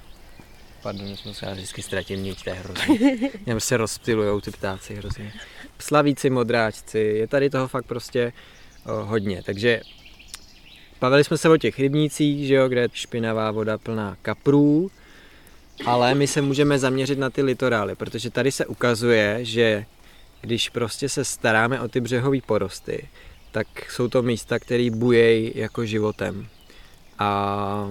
Pardon, 0.81 1.17
jsme 1.17 1.33
se 1.33 1.53
vždycky 1.53 1.81
ztratím 1.81 2.23
niť, 2.23 2.43
to 2.43 2.49
je 2.49 2.55
hrozný. 2.55 2.99
Mě 3.45 3.53
prostě 3.53 3.77
rozptilujou 3.77 4.41
ty 4.41 4.51
ptáci 4.51 4.95
hrozně. 4.95 5.33
Slavíci, 5.79 6.29
modráčci, 6.29 6.99
je 6.99 7.27
tady 7.27 7.49
toho 7.49 7.67
fakt 7.67 7.85
prostě 7.85 8.33
o, 8.85 9.05
hodně, 9.05 9.43
takže 9.43 9.81
Bavili 11.01 11.23
jsme 11.23 11.37
se 11.37 11.49
o 11.49 11.57
těch 11.57 11.79
rybnících, 11.79 12.47
že 12.47 12.53
jo, 12.53 12.69
kde 12.69 12.81
je 12.81 12.89
špinavá 12.93 13.51
voda 13.51 13.77
plná 13.77 14.17
kaprů, 14.21 14.91
ale 15.85 16.15
my 16.15 16.27
se 16.27 16.41
můžeme 16.41 16.79
zaměřit 16.79 17.19
na 17.19 17.29
ty 17.29 17.41
litorály, 17.41 17.95
protože 17.95 18.29
tady 18.29 18.51
se 18.51 18.65
ukazuje, 18.65 19.39
že 19.41 19.85
když 20.41 20.69
prostě 20.69 21.09
se 21.09 21.25
staráme 21.25 21.81
o 21.81 21.87
ty 21.87 22.01
břehové 22.01 22.37
porosty, 22.45 23.07
tak 23.51 23.91
jsou 23.91 24.07
to 24.07 24.21
místa, 24.21 24.59
které 24.59 24.89
bujejí 24.91 25.51
jako 25.55 25.85
životem. 25.85 26.47
A 27.19 27.89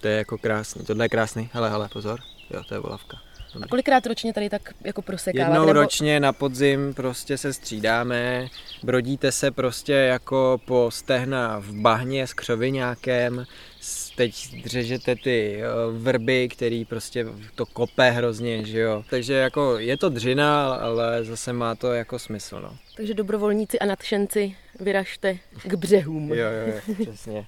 to 0.00 0.08
je 0.08 0.16
jako 0.16 0.38
krásný. 0.38 0.84
Tohle 0.84 1.04
je 1.04 1.08
krásný. 1.08 1.48
Hele, 1.52 1.70
hele, 1.70 1.88
pozor. 1.92 2.20
Jo, 2.50 2.62
to 2.68 2.74
je 2.74 2.80
volavka. 2.80 3.16
A 3.62 3.66
kolikrát 3.68 4.06
ročně 4.06 4.32
tady 4.32 4.50
tak 4.50 4.62
jako 4.84 5.02
prosekáváte? 5.02 5.50
Jednou 5.52 5.66
nebo... 5.66 5.80
ročně 5.80 6.20
na 6.20 6.32
podzim 6.32 6.94
prostě 6.94 7.38
se 7.38 7.52
střídáme, 7.52 8.48
brodíte 8.82 9.32
se 9.32 9.50
prostě 9.50 9.92
jako 9.92 10.60
po 10.64 10.90
stehna 10.92 11.58
v 11.58 11.72
bahně 11.72 12.26
s 12.26 12.32
křoviňákem, 12.34 13.46
s- 13.46 13.73
teď 14.16 14.62
dřežete 14.64 15.16
ty 15.16 15.60
vrby, 15.98 16.48
který 16.48 16.84
prostě 16.84 17.26
to 17.54 17.66
kope 17.66 18.10
hrozně, 18.10 18.64
že 18.66 18.80
jo. 18.80 19.04
Takže 19.10 19.34
jako 19.34 19.78
je 19.78 19.96
to 19.96 20.08
dřina, 20.08 20.74
ale 20.74 21.24
zase 21.24 21.52
má 21.52 21.74
to 21.74 21.92
jako 21.92 22.18
smysl, 22.18 22.60
no. 22.60 22.76
Takže 22.96 23.14
dobrovolníci 23.14 23.78
a 23.78 23.86
nadšenci, 23.86 24.56
vyražte 24.80 25.38
k 25.64 25.74
břehům. 25.74 26.28
Jo, 26.28 26.36
jo, 26.46 26.72
jo, 26.88 26.94
přesně. 27.10 27.46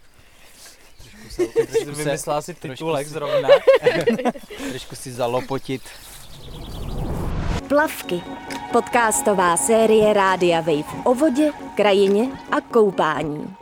Jsi 1.31 1.47
se- 1.85 1.91
vymyslela 2.05 2.43
si 2.43 2.55
trošku 2.55 2.75
titulek 2.85 3.07
zrovna. 3.09 3.49
Trošku 4.71 4.97
si 4.97 5.13
zalopotit. 5.13 5.83
Plavky. 7.69 8.21
Podcastová 8.73 9.57
série 9.57 10.13
Rádia 10.13 10.61
Wave 10.61 11.03
o 11.05 11.15
vodě, 11.15 11.51
krajině 11.77 12.29
a 12.51 12.61
koupání. 12.61 13.55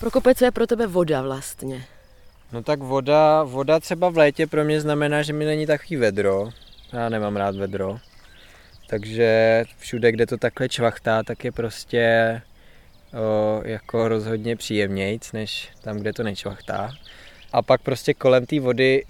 Prokope, 0.00 0.34
co 0.34 0.44
je 0.44 0.50
pro 0.50 0.66
tebe 0.66 0.86
voda 0.86 1.22
vlastně? 1.22 1.84
No 2.52 2.62
tak 2.62 2.78
voda, 2.78 3.42
voda 3.42 3.80
třeba 3.80 4.08
v 4.08 4.16
létě 4.16 4.46
pro 4.46 4.64
mě 4.64 4.80
znamená, 4.80 5.22
že 5.22 5.32
mi 5.32 5.44
není 5.44 5.66
takový 5.66 5.96
vedro. 5.96 6.50
Já 6.92 7.08
nemám 7.08 7.36
rád 7.36 7.56
vedro. 7.56 7.98
Takže 8.86 9.64
všude, 9.78 10.12
kde 10.12 10.26
to 10.26 10.36
takhle 10.36 10.68
čvachtá, 10.68 11.22
tak 11.22 11.44
je 11.44 11.52
prostě 11.52 12.42
o, 13.12 13.62
jako 13.64 14.08
rozhodně 14.08 14.56
příjemnějc, 14.56 15.32
než 15.32 15.68
tam, 15.82 15.98
kde 15.98 16.12
to 16.12 16.22
nečvachtá. 16.22 16.90
A 17.52 17.62
pak 17.62 17.82
prostě 17.82 18.14
kolem 18.14 18.46
té 18.46 18.60
vody 18.60 19.04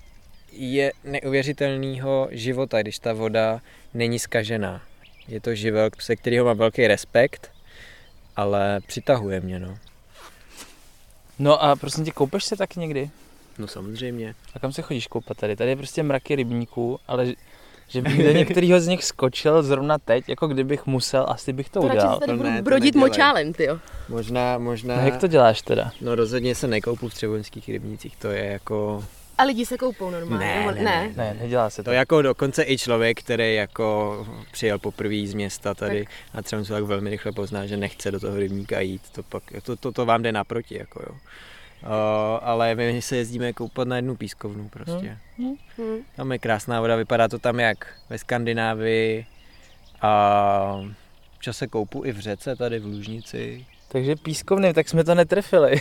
je 0.52 0.92
neuvěřitelného 1.04 2.28
života, 2.30 2.82
když 2.82 2.98
ta 2.98 3.12
voda 3.12 3.60
není 3.94 4.18
skažená. 4.18 4.82
Je 5.28 5.40
to 5.40 5.54
živel, 5.54 5.90
se 5.98 6.16
kterého 6.16 6.44
mám 6.44 6.58
velký 6.58 6.86
respekt, 6.86 7.50
ale 8.36 8.80
přitahuje 8.86 9.40
mě, 9.40 9.58
no. 9.58 9.78
No 11.38 11.62
a 11.62 11.76
prosím 11.76 12.04
tě, 12.04 12.10
koupeš 12.10 12.44
se 12.44 12.56
tak 12.56 12.76
někdy? 12.76 13.10
No 13.58 13.66
samozřejmě. 13.66 14.34
A 14.54 14.58
kam 14.58 14.72
se 14.72 14.82
chodíš 14.82 15.06
koupat 15.06 15.36
tady? 15.36 15.56
Tady 15.56 15.70
je 15.70 15.76
prostě 15.76 16.02
mraky 16.02 16.36
rybníků, 16.36 17.00
ale 17.08 17.26
že- 17.26 17.34
že 17.88 18.02
bych 18.02 18.24
do 18.24 18.32
některého 18.32 18.80
z 18.80 18.86
nich 18.86 19.04
skočil 19.04 19.62
zrovna 19.62 19.98
teď, 19.98 20.28
jako 20.28 20.46
kdybych 20.48 20.86
musel, 20.86 21.26
asi 21.28 21.52
bych 21.52 21.68
to 21.70 21.80
To 21.80 21.88
radši 21.88 21.98
udělal. 21.98 22.14
se 22.14 22.20
tady 22.20 22.32
to 22.32 22.36
budu 22.36 22.48
ne, 22.50 22.62
brodit 22.62 22.94
močálem, 22.94 23.52
ty 23.52 23.64
jo. 23.64 23.78
Možná, 24.08 24.58
možná... 24.58 24.96
No, 24.96 25.02
jak 25.02 25.16
to 25.16 25.26
děláš 25.26 25.62
teda? 25.62 25.90
No 26.00 26.14
rozhodně 26.14 26.54
se 26.54 26.66
nekoupu 26.66 27.08
v 27.08 27.14
třeboňských 27.14 27.68
rybnících, 27.68 28.16
to 28.16 28.28
je 28.28 28.44
jako... 28.44 29.04
A 29.38 29.42
lidi 29.42 29.66
se 29.66 29.78
koupou 29.78 30.10
normálně. 30.10 30.46
Ne, 30.46 30.72
ne, 30.72 30.82
ne. 30.82 31.12
Ne, 31.16 31.36
nedělá 31.40 31.70
se 31.70 31.82
to. 31.82 31.90
To 31.90 31.94
jako 31.94 32.22
dokonce 32.22 32.64
i 32.64 32.78
člověk, 32.78 33.20
který 33.20 33.54
jako 33.54 34.26
přijel 34.52 34.78
poprvé 34.78 35.26
z 35.26 35.34
města 35.34 35.74
tady 35.74 36.06
a 36.34 36.42
třeba 36.42 36.64
se 36.64 36.72
tak 36.72 36.84
velmi 36.84 37.10
rychle 37.10 37.32
pozná, 37.32 37.66
že 37.66 37.76
nechce 37.76 38.10
do 38.10 38.20
toho 38.20 38.36
rybníka 38.36 38.80
jít, 38.80 39.10
to, 39.10 39.22
pak, 39.22 39.42
to, 39.62 39.76
to, 39.76 39.92
to 39.92 40.06
vám 40.06 40.22
jde 40.22 40.32
naproti, 40.32 40.78
jako 40.78 41.02
jo. 41.06 41.16
Uh, 41.82 41.88
ale 42.42 42.74
my 42.74 43.02
se 43.02 43.16
jezdíme 43.16 43.52
koupat 43.52 43.88
na 43.88 43.96
jednu 43.96 44.16
pískovnu 44.16 44.68
prostě. 44.68 45.18
Hm. 45.38 45.54
Tam 46.16 46.32
je 46.32 46.38
krásná 46.38 46.80
voda, 46.80 46.96
vypadá 46.96 47.28
to 47.28 47.38
tam 47.38 47.60
jak 47.60 47.94
ve 48.10 48.18
Skandinávii 48.18 49.26
a 50.00 50.82
občas 51.36 51.56
se 51.56 51.66
koupu 51.66 52.04
i 52.04 52.12
v 52.12 52.18
řece 52.18 52.56
tady 52.56 52.78
v 52.78 52.86
Lužnici. 52.86 53.66
Takže 53.88 54.16
pískovny, 54.16 54.74
tak 54.74 54.88
jsme 54.88 55.04
to 55.04 55.14
netrefili. 55.14 55.70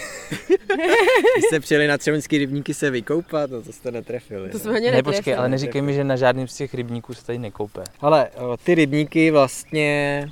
Když 1.35 1.45
jste 1.47 1.59
přijeli 1.59 1.87
na 1.87 1.97
třemenský 1.97 2.37
rybníky 2.37 2.73
se 2.73 2.89
vykoupat, 2.89 3.51
no 3.51 3.61
to 3.61 3.73
jste 3.73 3.91
netrefili. 3.91 4.49
To 4.49 4.57
no. 4.57 4.63
jsme 4.63 4.73
Ne, 4.73 4.79
počkej, 4.79 5.01
netrefili. 5.03 5.35
ale 5.35 5.49
neříkej 5.49 5.81
mi, 5.81 5.93
že 5.93 6.03
na 6.03 6.15
žádným 6.15 6.47
z 6.47 6.55
těch 6.57 6.73
rybníků 6.73 7.13
se 7.13 7.25
tady 7.25 7.37
nekoupe. 7.39 7.83
Ale 7.99 8.29
o, 8.29 8.57
ty 8.57 8.75
rybníky 8.75 9.31
vlastně 9.31 10.25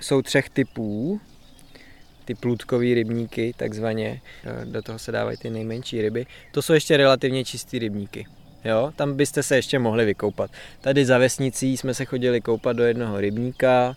jsou 0.00 0.22
třech 0.22 0.48
typů. 0.50 1.20
Ty 2.24 2.34
plůdkový 2.34 2.94
rybníky, 2.94 3.54
takzvaně. 3.56 4.20
E, 4.62 4.64
Do 4.64 4.82
toho 4.82 4.98
se 4.98 5.12
dávají 5.12 5.36
ty 5.36 5.50
nejmenší 5.50 6.02
ryby. 6.02 6.26
To 6.52 6.62
jsou 6.62 6.72
ještě 6.72 6.96
relativně 6.96 7.44
čistý 7.44 7.78
rybníky. 7.78 8.26
Jo, 8.64 8.92
tam 8.96 9.14
byste 9.16 9.42
se 9.42 9.56
ještě 9.56 9.78
mohli 9.78 10.04
vykoupat. 10.04 10.50
Tady 10.80 11.04
za 11.06 11.18
vesnicí 11.18 11.76
jsme 11.76 11.94
se 11.94 12.04
chodili 12.04 12.40
koupat 12.40 12.76
do 12.76 12.84
jednoho 12.84 13.20
rybníka, 13.20 13.94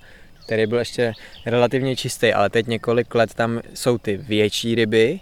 který 0.47 0.65
byl 0.65 0.79
ještě 0.79 1.13
relativně 1.45 1.95
čistý, 1.95 2.33
ale 2.33 2.49
teď 2.49 2.67
několik 2.67 3.15
let 3.15 3.33
tam 3.33 3.61
jsou 3.73 3.97
ty 3.97 4.17
větší 4.17 4.75
ryby 4.75 5.19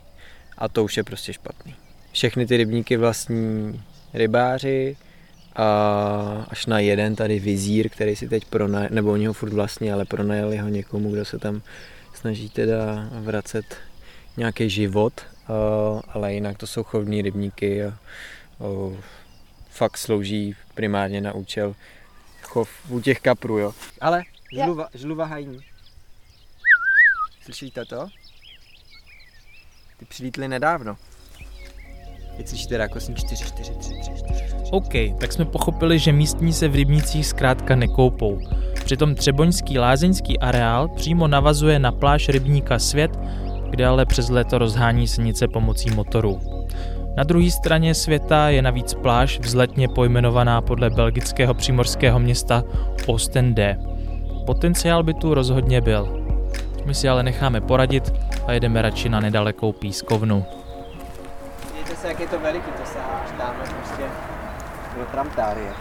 a 0.57 0.69
to 0.69 0.83
už 0.83 0.97
je 0.97 1.03
prostě 1.03 1.33
špatný. 1.33 1.75
Všechny 2.11 2.45
ty 2.45 2.57
rybníky 2.57 2.97
vlastní 2.97 3.81
rybáři, 4.13 4.97
a 5.55 6.45
až 6.49 6.65
na 6.65 6.79
jeden 6.79 7.15
tady 7.15 7.39
vizír, 7.39 7.89
který 7.89 8.15
si 8.15 8.29
teď 8.29 8.45
pronajal, 8.45 8.89
nebo 8.91 9.11
oni 9.11 9.25
ho 9.25 9.33
furt 9.33 9.53
vlastně, 9.53 9.93
ale 9.93 10.05
pronajali 10.05 10.57
ho 10.57 10.67
někomu, 10.67 11.11
kdo 11.11 11.25
se 11.25 11.39
tam 11.39 11.61
snaží 12.13 12.49
teda 12.49 13.09
vracet 13.11 13.65
nějaký 14.37 14.69
život, 14.69 15.21
ale 16.07 16.33
jinak 16.33 16.57
to 16.57 16.67
jsou 16.67 16.83
chovní 16.83 17.21
rybníky 17.21 17.83
a 17.83 17.97
fakt 19.69 19.97
slouží 19.97 20.55
primárně 20.73 21.21
na 21.21 21.33
účel 21.33 21.75
chov 22.41 22.69
u 22.89 22.99
těch 22.99 23.19
kaprů, 23.19 23.57
jo. 23.57 23.73
Ale 24.01 24.23
žluva, 24.53 24.87
žluva 24.93 25.25
hajní. 25.25 25.59
Slyšíte 27.41 27.85
to? 27.85 28.07
Ty 29.97 30.05
přilítly 30.05 30.47
nedávno. 30.47 30.97
Teď 32.37 32.47
slyšíte 32.47 32.77
rákosní 32.77 33.15
4, 33.15 33.45
4, 33.45 33.73
3, 33.75 33.79
3, 33.79 34.11
4, 34.17 34.43
4. 34.47 34.63
OK, 34.71 35.19
tak 35.19 35.33
jsme 35.33 35.45
pochopili, 35.45 35.99
že 35.99 36.11
místní 36.11 36.53
se 36.53 36.67
v 36.67 36.75
rybnících 36.75 37.27
zkrátka 37.27 37.75
nekoupou. 37.75 38.39
Přitom 38.85 39.15
Třeboňský 39.15 39.79
lázeňský 39.79 40.39
areál 40.39 40.87
přímo 40.87 41.27
navazuje 41.27 41.79
na 41.79 41.91
pláž 41.91 42.29
rybníka 42.29 42.79
Svět, 42.79 43.11
kde 43.69 43.85
ale 43.85 44.05
přes 44.05 44.29
léto 44.29 44.57
rozhání 44.57 45.07
senice 45.07 45.47
pomocí 45.47 45.89
motorů. 45.89 46.39
Na 47.17 47.23
druhé 47.23 47.51
straně 47.51 47.95
světa 47.95 48.49
je 48.49 48.61
navíc 48.61 48.93
pláž 48.93 49.39
vzletně 49.39 49.87
pojmenovaná 49.87 50.61
podle 50.61 50.89
belgického 50.89 51.53
přímorského 51.53 52.19
města 52.19 52.63
Ostende. 53.07 53.94
Potenciál 54.45 55.03
by 55.03 55.13
tu 55.13 55.33
rozhodně 55.33 55.81
byl. 55.81 56.25
My 56.85 56.95
si 56.95 57.09
ale 57.09 57.23
necháme 57.23 57.61
poradit 57.61 58.13
a 58.47 58.51
jedeme 58.51 58.81
radši 58.81 59.09
na 59.09 59.19
nedalekou 59.19 59.71
pískovnu. 59.71 60.45
Vidíte 61.73 61.95
se, 61.95 62.07
jak 62.07 62.19
je 62.19 62.27
to 62.27 62.39
veliký, 62.39 62.71
to 62.71 62.85
se 62.85 62.99
až 62.99 63.31
dáme 63.37 63.59
prostě 63.77 64.03
do 64.99 65.05
tramtárie. 65.05 65.71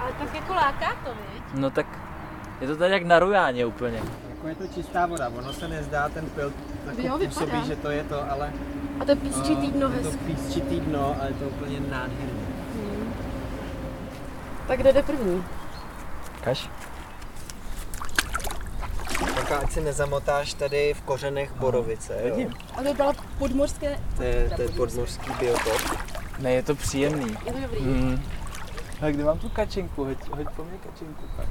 Ale 0.00 0.12
tak 0.18 0.34
jako 0.34 0.54
láká 0.54 0.86
to, 1.04 1.10
viď? 1.34 1.42
No 1.54 1.70
tak 1.70 1.86
je 2.60 2.66
to 2.66 2.76
tady 2.76 2.92
jak 2.92 3.02
na 3.02 3.18
Rujáně 3.18 3.66
úplně. 3.66 3.98
Jako 4.34 4.48
je 4.48 4.54
to 4.54 4.66
čistá 4.74 5.06
voda, 5.06 5.28
ono 5.38 5.52
se 5.52 5.68
nezdá, 5.68 6.08
ten 6.08 6.24
pil 6.26 6.52
tak 6.86 6.98
Jo, 6.98 7.18
působí, 7.18 7.44
vypadá. 7.46 7.64
že 7.66 7.76
to 7.76 7.90
je 7.90 8.04
to, 8.04 8.30
ale 8.32 8.52
A 9.00 9.04
to 9.04 9.10
je 9.10 9.16
písčitý 9.16 9.70
dno 9.70 9.88
je 9.88 9.98
to 9.98 10.08
hezky. 10.08 10.24
písčitý 10.24 10.80
dno, 10.80 11.16
ale 11.20 11.28
je 11.30 11.34
to 11.34 11.44
úplně 11.44 11.80
nádherný. 11.80 12.46
Tak 14.66 14.80
kdo 14.80 14.92
jde 14.92 15.02
první? 15.02 15.44
Kaš? 16.44 16.70
Tak 19.42 19.62
ať 19.62 19.72
si 19.72 19.80
nezamotáš 19.80 20.54
tady 20.54 20.94
v 20.94 21.02
kořenech 21.02 21.52
borovice, 21.52 22.14
jo? 22.24 22.36
Vidím. 22.36 22.54
A 22.76 22.82
to 22.82 22.94
byla 22.94 23.12
podmořské... 23.38 23.98
To 24.16 24.22
je, 24.22 24.50
to 24.56 24.62
je 24.62 24.68
podmořský 24.68 25.30
biotop. 25.40 25.82
Ne, 26.38 26.52
je 26.52 26.62
to 26.62 26.74
příjemný. 26.74 27.36
Je 27.46 27.52
to 27.52 27.60
dobrý. 27.60 27.80
Hmm. 27.80 28.22
A 29.00 29.10
kde 29.10 29.24
mám 29.24 29.38
tu 29.38 29.48
kačenku? 29.48 30.04
Hoď, 30.04 30.28
hoď 30.28 30.46
po 30.56 30.64
mně 30.64 30.78
kačenku. 30.78 31.24
Tak. 31.36 31.46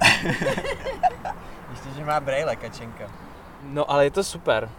Ještě, 1.70 1.88
že 1.96 2.04
má 2.04 2.20
brejle 2.20 2.56
kačenka. 2.56 3.04
No 3.62 3.90
ale 3.90 4.04
je 4.04 4.10
to 4.10 4.24
super. 4.24 4.70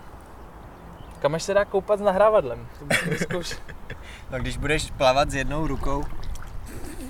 Kam 1.20 1.36
až 1.36 1.44
se 1.44 1.54
dá 1.54 1.66
koupat 1.66 2.00
s 2.00 2.02
nahrávadlem? 2.02 2.68
To 2.80 2.86
musím 2.86 3.10
vyzkoušet. 3.10 3.62
No 4.32 4.40
když 4.40 4.58
budeš 4.58 4.92
plavat 4.92 5.32
s 5.32 5.36
jednou 5.36 5.68
rukou. 5.68 6.04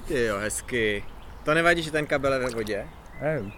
Ty 0.08 0.25
jo, 0.25 0.38
hezky. 0.38 1.03
To 1.43 1.53
nevadí, 1.53 1.84
že 1.84 1.91
ten 1.91 2.06
kabel 2.06 2.34
je 2.34 2.39
ve 2.39 2.49
vodě? 2.49 2.88
Nevím, 3.21 3.53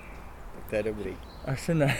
to 0.69 0.75
je 0.75 0.84
dobrý. 0.84 1.17
asi 1.45 1.73
ne. 1.75 1.97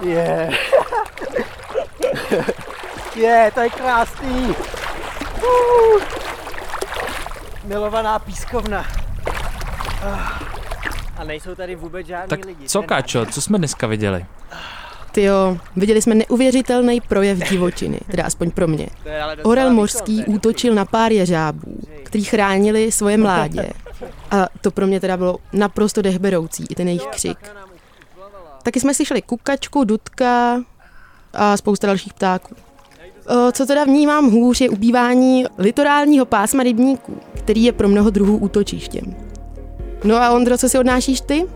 Je. 0.00 0.50
Je, 3.16 3.50
to 3.54 3.60
je 3.60 3.70
krásný. 3.70 4.54
Uh. 5.42 6.02
Milovaná 7.64 8.18
pískovna. 8.18 8.86
Ah. 10.02 10.38
A 11.16 11.24
nejsou 11.24 11.54
tady 11.54 11.74
vůbec 11.74 12.06
žádní 12.06 12.28
Tak 12.28 12.44
lidi. 12.44 12.68
co, 12.68 12.82
Káčo, 12.82 13.26
co 13.26 13.42
jsme 13.42 13.58
dneska 13.58 13.86
viděli? 13.86 14.26
Ty 15.12 15.22
jo, 15.22 15.58
viděli 15.76 16.02
jsme 16.02 16.14
neuvěřitelný 16.14 17.00
projev 17.00 17.50
divočiny, 17.50 18.00
teda 18.10 18.24
aspoň 18.24 18.50
pro 18.50 18.68
mě. 18.68 18.86
Orel 19.42 19.70
mořský 19.70 20.24
útočil 20.24 20.74
na 20.74 20.84
pár 20.84 21.12
jeřábů, 21.12 21.76
který 22.02 22.24
chránili 22.24 22.92
svoje 22.92 23.16
mládě. 23.16 23.70
A 24.30 24.48
to 24.60 24.70
pro 24.70 24.86
mě 24.86 25.00
teda 25.00 25.16
bylo 25.16 25.38
naprosto 25.52 26.02
dechberoucí, 26.02 26.64
i 26.70 26.74
ten 26.74 26.88
jejich 26.88 27.06
křik. 27.06 27.38
Taky 28.62 28.80
jsme 28.80 28.94
slyšeli 28.94 29.22
kukačku, 29.22 29.84
dudka, 29.84 30.62
a 31.32 31.56
spousta 31.56 31.86
dalších 31.86 32.14
ptáků. 32.14 32.54
Co 33.52 33.66
teda 33.66 33.84
vnímám 33.84 34.30
hůř 34.30 34.60
je 34.60 34.68
ubývání 34.68 35.44
litorálního 35.58 36.26
pásma 36.26 36.62
rybníků, 36.62 37.20
který 37.34 37.64
je 37.64 37.72
pro 37.72 37.88
mnoho 37.88 38.10
druhů 38.10 38.36
útočištěm. 38.36 39.16
No 40.04 40.16
a 40.16 40.30
Ondro, 40.30 40.58
co 40.58 40.68
si 40.68 40.78
odnášíš 40.78 41.20
ty? 41.20 41.46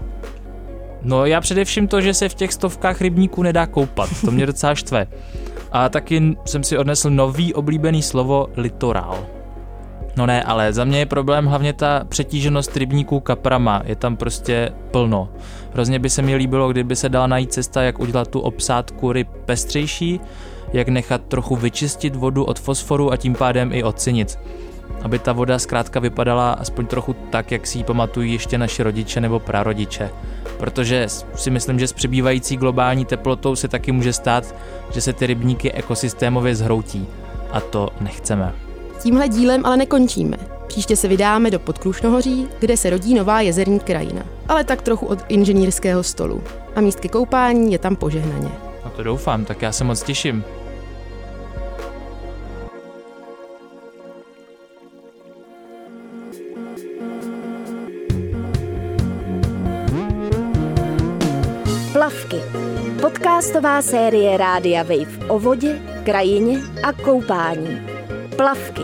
No 1.04 1.26
já 1.26 1.40
především 1.40 1.88
to, 1.88 2.00
že 2.00 2.14
se 2.14 2.28
v 2.28 2.34
těch 2.34 2.52
stovkách 2.52 3.00
rybníků 3.00 3.42
nedá 3.42 3.66
koupat, 3.66 4.08
to 4.24 4.30
mě 4.30 4.46
docela 4.46 4.74
štve. 4.74 5.06
A 5.72 5.88
taky 5.88 6.36
jsem 6.44 6.64
si 6.64 6.78
odnesl 6.78 7.10
nový 7.10 7.54
oblíbený 7.54 8.02
slovo 8.02 8.46
litorál. 8.56 9.26
No 10.16 10.26
ne, 10.26 10.42
ale 10.42 10.72
za 10.72 10.84
mě 10.84 10.98
je 10.98 11.06
problém 11.06 11.46
hlavně 11.46 11.72
ta 11.72 12.04
přetíženost 12.08 12.76
rybníků 12.76 13.20
kaprama, 13.20 13.82
je 13.84 13.96
tam 13.96 14.16
prostě 14.16 14.72
plno. 14.90 15.28
Hrozně 15.72 15.98
by 15.98 16.10
se 16.10 16.22
mi 16.22 16.36
líbilo, 16.36 16.68
kdyby 16.68 16.96
se 16.96 17.08
dala 17.08 17.26
najít 17.26 17.52
cesta, 17.52 17.82
jak 17.82 17.98
udělat 17.98 18.28
tu 18.28 18.40
obsádku 18.40 19.12
ryb 19.12 19.28
pestřejší, 19.44 20.20
jak 20.72 20.88
nechat 20.88 21.22
trochu 21.22 21.56
vyčistit 21.56 22.16
vodu 22.16 22.44
od 22.44 22.60
fosforu 22.60 23.12
a 23.12 23.16
tím 23.16 23.34
pádem 23.34 23.72
i 23.72 23.82
od 23.82 24.00
cinic. 24.00 24.38
Aby 25.02 25.18
ta 25.18 25.32
voda 25.32 25.58
zkrátka 25.58 26.00
vypadala 26.00 26.52
aspoň 26.52 26.86
trochu 26.86 27.16
tak, 27.30 27.52
jak 27.52 27.66
si 27.66 27.78
ji 27.78 27.84
pamatují 27.84 28.32
ještě 28.32 28.58
naši 28.58 28.82
rodiče 28.82 29.20
nebo 29.20 29.38
prarodiče. 29.38 30.10
Protože 30.62 31.06
si 31.34 31.50
myslím, 31.50 31.78
že 31.78 31.88
s 31.88 31.92
přibývající 31.92 32.56
globální 32.56 33.04
teplotou 33.04 33.56
se 33.56 33.68
taky 33.68 33.92
může 33.92 34.12
stát, 34.12 34.54
že 34.94 35.00
se 35.00 35.12
ty 35.12 35.26
rybníky 35.26 35.72
ekosystémově 35.72 36.56
zhroutí. 36.56 37.06
A 37.52 37.60
to 37.60 37.88
nechceme. 38.00 38.54
Tímhle 39.02 39.28
dílem 39.28 39.66
ale 39.66 39.76
nekončíme. 39.76 40.36
Příště 40.66 40.96
se 40.96 41.08
vydáme 41.08 41.50
do 41.50 41.58
Podkrušnohoří, 41.58 42.48
kde 42.58 42.76
se 42.76 42.90
rodí 42.90 43.14
nová 43.14 43.40
jezerní 43.40 43.80
krajina. 43.80 44.22
Ale 44.48 44.64
tak 44.64 44.82
trochu 44.82 45.06
od 45.06 45.18
inženýrského 45.28 46.02
stolu. 46.02 46.42
A 46.76 46.80
místky 46.80 47.08
koupání 47.08 47.72
je 47.72 47.78
tam 47.78 47.96
požehnaně. 47.96 48.50
No 48.84 48.90
to 48.90 49.02
doufám, 49.02 49.44
tak 49.44 49.62
já 49.62 49.72
se 49.72 49.84
moc 49.84 50.02
těším. 50.02 50.44
Podcastová 63.42 63.82
série 63.82 64.36
Rádia 64.36 64.82
Wave 64.82 65.26
o 65.28 65.38
vodě, 65.38 65.82
krajině 66.04 66.58
a 66.82 66.92
koupání. 66.92 67.86
Plavky. 68.36 68.82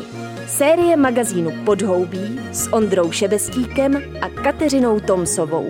Série 0.48 0.96
magazínu 0.96 1.64
Podhoubí 1.64 2.40
s 2.52 2.72
Ondrou 2.72 3.12
Šebestíkem 3.12 4.02
a 4.20 4.28
Kateřinou 4.28 5.00
Tomsovou. 5.00 5.68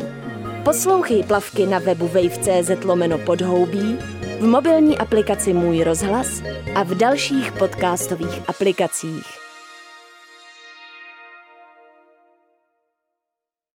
Poslouchej 0.64 1.22
plavky 1.22 1.66
na 1.66 1.78
webu 1.78 2.08
wave.cz 2.08 2.84
lomeno 2.84 3.18
podhoubí, 3.18 3.98
v 4.40 4.46
mobilní 4.46 4.98
aplikaci 4.98 5.52
Můj 5.52 5.84
rozhlas 5.84 6.42
a 6.74 6.82
v 6.82 6.94
dalších 6.94 7.52
podcastových 7.52 8.48
aplikacích. 8.48 9.37